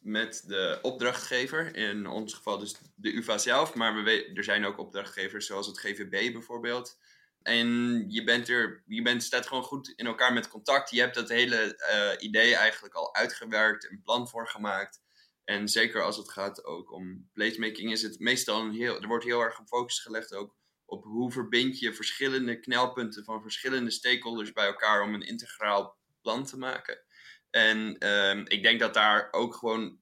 met 0.00 0.44
de 0.46 0.78
opdrachtgever. 0.82 1.76
In 1.76 2.06
ons 2.06 2.34
geval 2.34 2.58
dus 2.58 2.76
de 2.94 3.16
UvA 3.16 3.38
zelf. 3.38 3.74
Maar 3.74 4.04
we 4.04 4.30
er 4.34 4.44
zijn 4.44 4.64
ook 4.64 4.78
opdrachtgevers 4.78 5.46
zoals 5.46 5.66
het 5.66 5.78
GVB 5.78 6.32
bijvoorbeeld. 6.32 6.98
En 7.46 8.04
je, 8.08 8.24
bent 8.24 8.48
er, 8.48 8.82
je 8.86 9.02
bent, 9.02 9.22
staat 9.22 9.46
gewoon 9.46 9.62
goed 9.62 9.88
in 9.88 10.06
elkaar 10.06 10.32
met 10.32 10.48
contact. 10.48 10.90
Je 10.90 11.00
hebt 11.00 11.14
dat 11.14 11.28
hele 11.28 11.80
uh, 11.92 12.26
idee 12.26 12.54
eigenlijk 12.54 12.94
al 12.94 13.14
uitgewerkt, 13.14 13.90
een 13.90 14.02
plan 14.02 14.28
voor 14.28 14.48
gemaakt. 14.48 15.00
En 15.44 15.68
zeker 15.68 16.02
als 16.02 16.16
het 16.16 16.30
gaat 16.30 16.64
ook 16.64 16.92
om 16.92 17.30
placemaking, 17.32 17.92
is 17.92 18.02
het 18.02 18.18
meestal 18.18 18.60
een 18.60 18.72
heel. 18.72 19.00
Er 19.00 19.08
wordt 19.08 19.24
heel 19.24 19.40
erg 19.40 19.54
gefocust 19.54 20.00
gelegd 20.00 20.34
ook 20.34 20.56
op 20.84 21.04
hoe 21.04 21.32
verbind 21.32 21.78
je 21.78 21.94
verschillende 21.94 22.60
knelpunten 22.60 23.24
van 23.24 23.42
verschillende 23.42 23.90
stakeholders 23.90 24.52
bij 24.52 24.66
elkaar 24.66 25.02
om 25.02 25.14
een 25.14 25.26
integraal 25.26 25.98
plan 26.20 26.44
te 26.44 26.58
maken. 26.58 26.98
En 27.50 27.96
uh, 27.98 28.38
ik 28.44 28.62
denk 28.62 28.80
dat 28.80 28.94
daar 28.94 29.28
ook 29.30 29.54
gewoon 29.54 30.00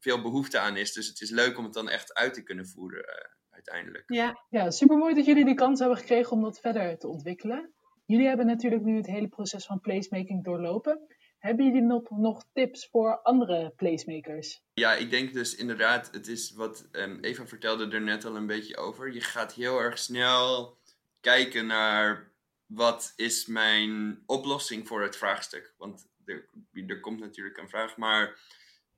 veel 0.00 0.22
behoefte 0.22 0.58
aan 0.58 0.76
is. 0.76 0.92
Dus 0.92 1.06
het 1.06 1.20
is 1.20 1.30
leuk 1.30 1.58
om 1.58 1.64
het 1.64 1.72
dan 1.72 1.88
echt 1.88 2.14
uit 2.14 2.34
te 2.34 2.42
kunnen 2.42 2.68
voeren. 2.68 3.35
Uiteindelijk. 3.66 4.04
Ja. 4.12 4.44
ja, 4.50 4.70
super 4.70 4.96
mooi 4.96 5.14
dat 5.14 5.24
jullie 5.24 5.44
die 5.44 5.54
kans 5.54 5.78
hebben 5.78 5.98
gekregen 5.98 6.32
om 6.32 6.42
dat 6.42 6.60
verder 6.60 6.98
te 6.98 7.08
ontwikkelen. 7.08 7.74
Jullie 8.06 8.26
hebben 8.26 8.46
natuurlijk 8.46 8.82
nu 8.82 8.96
het 8.96 9.06
hele 9.06 9.28
proces 9.28 9.66
van 9.66 9.80
placemaking 9.80 10.44
doorlopen. 10.44 11.00
Hebben 11.38 11.66
jullie 11.66 11.82
nog, 11.82 12.10
nog 12.10 12.44
tips 12.52 12.88
voor 12.90 13.22
andere 13.22 13.72
placemakers? 13.76 14.62
Ja, 14.74 14.94
ik 14.94 15.10
denk 15.10 15.32
dus 15.32 15.54
inderdaad, 15.54 16.10
het 16.12 16.28
is 16.28 16.52
wat 16.52 16.88
um, 16.92 17.18
Eva 17.20 17.46
vertelde 17.46 17.88
er 17.88 18.00
net 18.00 18.24
al 18.24 18.36
een 18.36 18.46
beetje 18.46 18.76
over. 18.76 19.12
Je 19.12 19.20
gaat 19.20 19.54
heel 19.54 19.78
erg 19.78 19.98
snel 19.98 20.78
kijken 21.20 21.66
naar 21.66 22.32
wat 22.66 23.12
is 23.16 23.46
mijn 23.46 24.22
oplossing 24.26 24.88
voor 24.88 25.02
het 25.02 25.16
vraagstuk. 25.16 25.74
Want 25.78 26.08
er, 26.24 26.48
er 26.86 27.00
komt 27.00 27.20
natuurlijk 27.20 27.56
een 27.56 27.68
vraag, 27.68 27.96
maar 27.96 28.38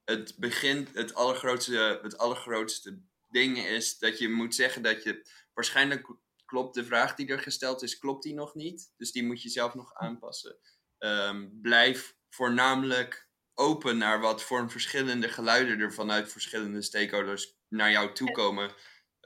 het 0.04 0.34
begint, 0.38 0.94
het 0.94 1.14
allergrootste, 1.14 2.00
het 2.02 2.18
allergrootste 2.18 2.98
ding 3.30 3.58
is 3.58 3.98
dat 3.98 4.18
je 4.18 4.28
moet 4.28 4.54
zeggen 4.54 4.82
dat 4.82 5.02
je 5.02 5.26
waarschijnlijk 5.54 6.08
klopt 6.44 6.74
de 6.74 6.84
vraag 6.84 7.14
die 7.14 7.28
er 7.28 7.40
gesteld 7.40 7.82
is, 7.82 7.98
klopt 7.98 8.22
die 8.22 8.34
nog 8.34 8.54
niet. 8.54 8.92
Dus 8.96 9.12
die 9.12 9.24
moet 9.24 9.42
je 9.42 9.48
zelf 9.48 9.74
nog 9.74 9.94
aanpassen. 9.94 10.58
Um, 10.98 11.58
blijf 11.62 12.16
voornamelijk 12.28 13.28
open 13.54 13.98
naar 13.98 14.20
wat 14.20 14.42
voor 14.42 14.70
verschillende 14.70 15.28
geluiden 15.28 15.80
er 15.80 15.92
vanuit 15.92 16.32
verschillende 16.32 16.82
stakeholders 16.82 17.56
naar 17.68 17.90
jou 17.90 18.12
toe 18.14 18.30
komen. 18.30 18.74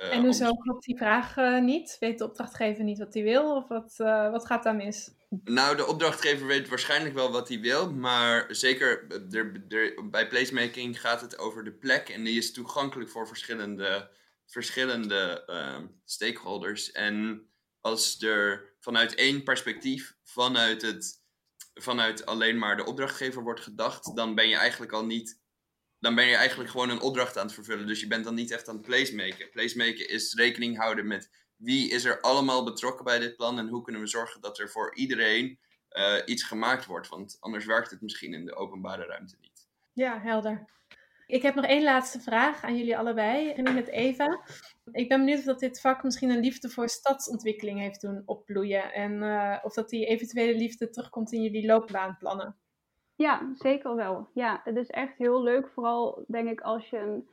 Uh, 0.03 0.13
en 0.13 0.25
hoezo 0.25 0.55
klopt 0.55 0.85
die 0.85 0.97
vraag 0.97 1.37
uh, 1.37 1.61
niet? 1.61 1.97
Weet 2.01 2.19
de 2.19 2.25
opdrachtgever 2.25 2.85
niet 2.85 2.99
wat 2.99 3.15
hij 3.15 3.23
wil? 3.23 3.57
Of 3.57 3.69
wat, 3.69 3.95
uh, 3.99 4.31
wat 4.31 4.47
gaat 4.47 4.63
daar 4.63 4.77
mis? 4.77 5.11
Nou, 5.45 5.77
de 5.77 5.87
opdrachtgever 5.87 6.47
weet 6.47 6.69
waarschijnlijk 6.69 7.15
wel 7.15 7.33
wat 7.33 7.49
hij 7.49 7.61
wil, 7.61 7.93
maar 7.93 8.47
zeker 8.49 9.07
er, 9.31 9.65
er, 9.69 10.11
bij 10.11 10.29
placemaking 10.29 11.01
gaat 11.01 11.21
het 11.21 11.39
over 11.39 11.65
de 11.65 11.73
plek 11.73 12.09
en 12.09 12.25
die 12.25 12.39
is 12.39 12.53
toegankelijk 12.53 13.11
voor 13.11 13.27
verschillende, 13.27 14.11
verschillende 14.47 15.43
uh, 15.47 15.79
stakeholders. 16.05 16.93
En 16.93 17.47
als 17.81 18.23
er 18.23 18.75
vanuit 18.81 19.15
één 19.15 19.43
perspectief, 19.43 20.17
vanuit, 20.23 20.83
het, 20.83 21.23
vanuit 21.75 22.27
alleen 22.27 22.59
maar 22.59 22.77
de 22.77 22.85
opdrachtgever 22.85 23.43
wordt 23.43 23.61
gedacht, 23.61 24.17
dan 24.17 24.35
ben 24.35 24.49
je 24.49 24.57
eigenlijk 24.57 24.93
al 24.93 25.05
niet. 25.05 25.41
Dan 26.03 26.15
ben 26.15 26.27
je 26.27 26.37
eigenlijk 26.37 26.71
gewoon 26.71 26.91
een 26.91 27.01
opdracht 27.01 27.39
aan 27.39 27.45
het 27.45 27.55
vervullen. 27.55 27.87
Dus 27.87 28.01
je 28.01 28.07
bent 28.07 28.25
dan 28.25 28.35
niet 28.35 28.51
echt 28.51 28.69
aan 28.69 28.77
het 28.77 28.85
placemaken. 28.85 29.51
Placemaken 29.51 30.09
is 30.09 30.35
rekening 30.35 30.79
houden 30.79 31.07
met 31.07 31.31
wie 31.57 31.91
is 31.91 32.05
er 32.05 32.21
allemaal 32.21 32.65
betrokken 32.65 33.05
bij 33.05 33.19
dit 33.19 33.37
plan 33.37 33.59
en 33.59 33.69
hoe 33.69 33.83
kunnen 33.83 34.01
we 34.01 34.07
zorgen 34.07 34.41
dat 34.41 34.59
er 34.59 34.71
voor 34.71 34.95
iedereen 34.95 35.59
uh, 35.91 36.15
iets 36.25 36.43
gemaakt 36.43 36.87
wordt. 36.87 37.09
Want 37.09 37.37
anders 37.41 37.65
werkt 37.65 37.91
het 37.91 38.01
misschien 38.01 38.35
in 38.35 38.45
de 38.45 38.55
openbare 38.55 39.07
ruimte 39.07 39.37
niet. 39.41 39.69
Ja, 39.93 40.21
helder. 40.21 40.65
Ik 41.27 41.43
heb 41.43 41.55
nog 41.55 41.65
één 41.65 41.83
laatste 41.83 42.21
vraag 42.21 42.63
aan 42.63 42.77
jullie 42.77 42.99
allebei. 42.99 43.49
Ik 43.49 43.57
begin 43.57 43.75
met 43.75 43.89
Eva. 43.89 44.41
Ik 44.93 45.09
ben 45.09 45.19
benieuwd 45.19 45.39
of 45.39 45.45
dat 45.45 45.61
dit 45.61 45.81
vak 45.81 46.03
misschien 46.03 46.31
een 46.31 46.41
liefde 46.41 46.69
voor 46.69 46.89
stadsontwikkeling 46.89 47.81
heeft 47.81 48.01
doen 48.01 48.23
opbloeien. 48.25 48.93
En 48.93 49.13
uh, 49.13 49.59
of 49.63 49.75
dat 49.75 49.89
die 49.89 50.07
eventuele 50.07 50.55
liefde 50.59 50.91
terugkomt 50.91 51.33
in 51.33 51.43
jullie 51.43 51.67
loopbaanplannen. 51.67 52.57
Ja, 53.17 53.51
zeker 53.55 53.95
wel. 53.95 54.29
Ja, 54.35 54.61
het 54.65 54.77
is 54.77 54.91
echt 54.91 55.19
heel 55.19 55.43
leuk. 55.43 55.69
Vooral 55.69 56.25
denk 56.29 56.49
ik 56.49 56.61
als 56.61 56.91
je 56.91 56.99
een 56.99 57.29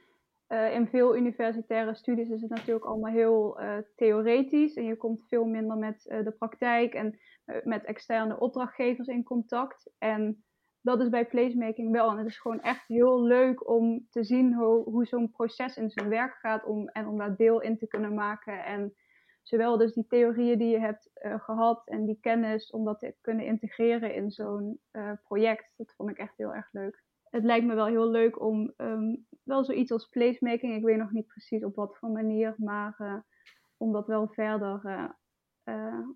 uh, 0.50 0.74
in 0.74 0.88
veel 0.88 1.18
universitaire 1.18 1.96
studies 1.96 2.30
is 2.30 2.42
het 2.42 2.50
natuurlijk 2.50 2.86
allemaal 2.86 3.12
heel 3.12 3.62
uh, 3.62 3.78
theoretisch 3.96 4.74
en 4.74 4.84
je 4.84 4.96
komt 4.96 5.28
veel 5.28 5.46
minder 5.46 5.78
met 5.78 6.06
uh, 6.06 6.24
de 6.24 6.32
praktijk 6.32 6.94
en 6.94 7.20
met 7.64 7.86
externe 7.86 8.40
opdrachtgevers 8.40 9.08
in 9.08 9.24
contact. 9.24 9.92
En 9.98 10.44
dat 10.82 11.02
is 11.02 11.10
bij 11.10 11.26
placemaking 11.26 11.92
wel. 11.92 12.12
En 12.12 12.18
het 12.18 12.28
is 12.28 12.40
gewoon 12.40 12.62
echt 12.62 12.88
heel 12.88 13.24
leuk 13.24 13.70
om 13.70 14.08
te 14.10 14.24
zien 14.24 14.54
hoe, 14.54 14.84
hoe 14.84 15.06
zo'n 15.06 15.32
proces 15.32 15.78
in 15.78 15.90
zijn 15.90 16.10
werk 16.10 16.34
gaat 16.34 16.66
om, 16.66 16.88
en 16.88 17.08
om 17.08 17.18
daar 17.18 17.36
deel 17.36 17.62
in 17.62 17.78
te 17.78 17.88
kunnen 17.88 18.14
maken. 18.14 18.66
En 18.66 18.94
zowel 19.50 19.78
dus 19.78 19.94
die 19.94 20.08
theorieën 20.08 20.58
die 20.58 20.70
je 20.70 20.80
hebt 20.80 21.10
gehad 21.22 21.88
en 21.88 22.06
die 22.06 22.18
kennis, 22.22 22.72
om 22.72 22.86
dat 22.86 23.00
te 23.00 23.16
kunnen 23.22 23.46
integreren 23.46 24.14
in 24.14 24.32
zo'n 24.32 24.80
project. 25.24 25.74
Dat 25.76 25.94
vond 25.96 26.10
ik 26.10 26.18
echt 26.18 26.38
heel 26.38 26.54
erg 26.54 26.72
leuk 26.72 27.04
het 27.30 27.44
lijkt 27.44 27.66
me 27.66 27.76
wel 27.76 27.86
heel 27.86 28.10
leuk 28.10 28.42
om 28.42 28.74
um, 28.78 29.28
wel 29.44 29.64
zoiets 29.64 29.92
als 29.92 30.08
placemaking, 30.08 30.76
ik 30.76 30.84
weet 30.84 30.98
nog 30.98 31.12
niet 31.12 31.28
precies 31.28 31.64
op 31.64 31.76
wat 31.76 31.98
voor 31.98 32.10
manier, 32.10 32.54
maar 32.58 32.96
uh, 32.98 33.20
om 33.78 33.92
dat 33.92 34.08
wel 34.08 34.28
verder, 34.28 34.76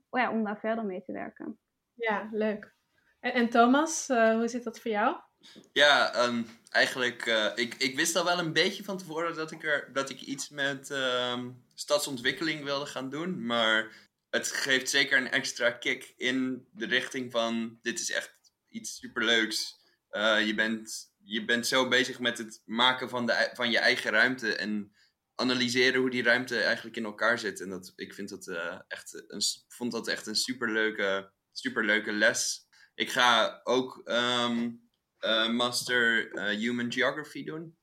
oh 0.09 0.19
ja, 0.19 0.31
om 0.31 0.43
daar 0.43 0.59
verder 0.59 0.85
mee 0.85 1.03
te 1.03 1.11
werken. 1.11 1.59
Ja, 1.93 2.29
leuk. 2.31 2.75
En, 3.19 3.33
en 3.33 3.49
Thomas, 3.49 4.07
hoe 4.07 4.47
zit 4.47 4.63
dat 4.63 4.79
voor 4.79 4.91
jou? 4.91 5.17
Ja, 5.73 6.13
ehm, 6.13 6.43
eigenlijk, 6.69 7.25
uh, 7.25 7.51
ik, 7.55 7.75
ik 7.75 7.95
wist 7.95 8.15
al 8.15 8.25
wel 8.25 8.39
een 8.39 8.53
beetje 8.53 8.83
van 8.83 8.97
tevoren 8.97 9.35
dat 9.35 9.51
ik, 9.51 9.63
er, 9.63 9.89
dat 9.93 10.09
ik 10.09 10.21
iets 10.21 10.49
met 10.49 10.91
ehm, 10.91 11.49
stadsontwikkeling 11.75 12.63
wilde 12.63 12.85
gaan 12.85 13.09
doen. 13.09 13.45
Maar 13.45 13.91
het 14.29 14.51
geeft 14.51 14.89
zeker 14.89 15.17
een 15.17 15.31
extra 15.31 15.71
kick 15.71 16.13
in 16.17 16.67
de 16.71 16.85
richting 16.85 17.31
van, 17.31 17.79
dit 17.81 17.99
is 17.99 18.11
echt 18.11 18.33
iets 18.69 18.95
superleuks. 18.95 19.81
Uh, 20.11 20.45
je, 20.45 20.55
bent, 20.55 21.13
je 21.23 21.45
bent 21.45 21.67
zo 21.67 21.87
bezig 21.87 22.19
met 22.19 22.37
het 22.37 22.61
maken 22.65 23.09
van, 23.09 23.25
de, 23.25 23.49
van 23.53 23.71
je 23.71 23.77
eigen 23.77 24.11
ruimte 24.11 24.55
en 24.55 24.95
analyseren 25.35 26.01
hoe 26.01 26.09
die 26.09 26.23
ruimte 26.23 26.61
eigenlijk 26.61 26.95
in 26.95 27.05
elkaar 27.05 27.39
zit. 27.39 27.61
En 27.61 27.69
dat, 27.69 27.93
ik 27.95 28.13
vind 28.13 28.29
dat, 28.29 28.47
uh, 28.47 28.79
echt 28.87 29.23
een, 29.27 29.41
vond 29.67 29.91
dat 29.91 30.07
echt 30.07 30.27
een 30.27 30.35
superleuke, 30.35 31.31
superleuke 31.51 32.11
les. 32.11 32.67
Ik 32.95 33.09
ga 33.09 33.61
ook 33.63 34.01
um, 34.05 34.82
uh, 35.25 35.49
Master 35.49 36.29
Human 36.49 36.93
Geography 36.93 37.43
doen. 37.43 37.77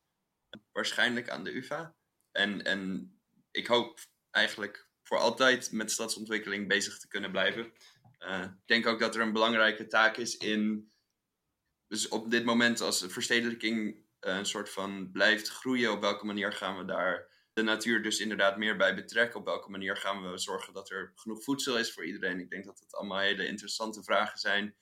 Waarschijnlijk 0.73 1.29
aan 1.29 1.45
de 1.45 1.57
UvA. 1.57 1.95
En, 2.33 2.63
en 2.63 3.13
ik 3.51 3.67
hoop 3.67 4.01
eigenlijk 4.31 4.89
voor 5.03 5.19
altijd 5.19 5.73
met 5.73 5.91
stadsontwikkeling 5.91 6.69
bezig 6.69 6.99
te 6.99 7.09
kunnen 7.09 7.31
blijven. 7.31 7.73
Uh, 8.19 8.43
ik 8.43 8.67
denk 8.67 8.87
ook 8.87 9.01
dat 9.01 9.15
er 9.15 9.21
een 9.21 9.33
belangrijke 9.33 9.87
taak 9.87 10.17
is 10.17 10.37
in. 10.37 10.93
Dus 11.87 12.09
op 12.09 12.31
dit 12.31 12.45
moment, 12.45 12.81
als 12.81 13.01
de 13.01 13.11
verstedelijking 13.11 14.05
een 14.21 14.47
soort 14.47 14.71
van 14.71 15.11
blijft 15.13 15.49
groeien, 15.49 15.93
op 15.93 16.01
welke 16.01 16.27
manier 16.27 16.53
gaan 16.53 16.79
we 16.79 16.85
daar 16.85 17.29
de 17.53 17.63
natuur 17.63 18.03
dus 18.03 18.21
inderdaad 18.21 18.57
meer 18.57 18.77
bij 18.77 18.95
betrekken? 18.95 19.41
Op 19.41 19.47
welke 19.47 19.71
manier 19.71 19.97
gaan 19.97 20.31
we 20.31 20.39
zorgen 20.39 20.73
dat 20.73 20.91
er 20.91 21.13
genoeg 21.15 21.43
voedsel 21.43 21.79
is 21.79 21.93
voor 21.93 22.05
iedereen? 22.05 22.41
Ik 22.41 22.51
denk 22.51 22.65
dat 22.65 22.79
het 22.79 22.95
allemaal 22.95 23.19
hele 23.19 23.47
interessante 23.47 24.03
vragen 24.03 24.39
zijn. 24.39 24.77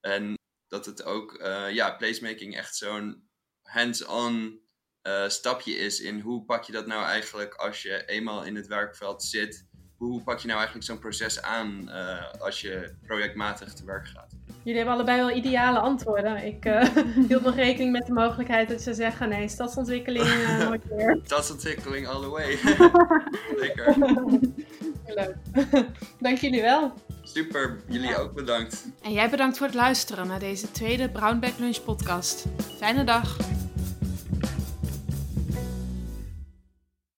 En 0.00 0.34
dat 0.74 0.86
het 0.86 1.04
ook, 1.04 1.40
uh, 1.40 1.70
ja, 1.70 1.90
placemaking 1.90 2.56
echt 2.56 2.76
zo'n 2.76 3.28
hands-on 3.62 4.60
uh, 5.02 5.28
stapje 5.28 5.76
is 5.76 6.00
in 6.00 6.20
hoe 6.20 6.44
pak 6.44 6.64
je 6.64 6.72
dat 6.72 6.86
nou 6.86 7.04
eigenlijk 7.04 7.54
als 7.54 7.82
je 7.82 8.04
eenmaal 8.06 8.44
in 8.44 8.56
het 8.56 8.66
werkveld 8.66 9.22
zit. 9.22 9.66
Hoe 9.96 10.22
pak 10.22 10.38
je 10.38 10.46
nou 10.46 10.58
eigenlijk 10.58 10.88
zo'n 10.88 10.98
proces 10.98 11.42
aan 11.42 11.88
uh, 11.88 12.30
als 12.38 12.60
je 12.60 12.94
projectmatig 13.02 13.74
te 13.74 13.84
werk 13.84 14.06
gaat? 14.06 14.32
Jullie 14.62 14.76
hebben 14.78 14.94
allebei 14.94 15.18
wel 15.18 15.30
ideale 15.30 15.78
antwoorden. 15.78 16.44
Ik 16.44 16.64
uh, 16.64 16.82
hield 17.28 17.42
nog 17.42 17.54
rekening 17.54 17.92
met 17.92 18.06
de 18.06 18.12
mogelijkheid 18.12 18.68
dat 18.68 18.80
ze 18.80 18.94
zeggen: 18.94 19.28
nee, 19.28 19.48
stadsontwikkeling 19.48 20.26
uh, 20.26 20.58
nooit 20.68 20.90
meer. 20.90 21.20
stadsontwikkeling 21.24 22.06
all 22.06 22.20
the 22.20 22.28
way. 22.28 22.56
Zeker. 23.62 23.96
Leuk. 25.14 25.36
Dank 26.20 26.38
jullie 26.38 26.62
wel. 26.62 26.92
Super, 27.22 27.76
jullie 27.88 28.08
ja. 28.08 28.16
ook 28.16 28.34
bedankt. 28.34 28.86
En 29.02 29.12
jij 29.12 29.30
bedankt 29.30 29.56
voor 29.56 29.66
het 29.66 29.74
luisteren 29.74 30.26
naar 30.26 30.38
deze 30.38 30.70
tweede 30.70 31.10
Brownback 31.10 31.58
Lunch 31.58 31.84
podcast. 31.84 32.44
Fijne 32.78 33.04
dag. 33.04 33.36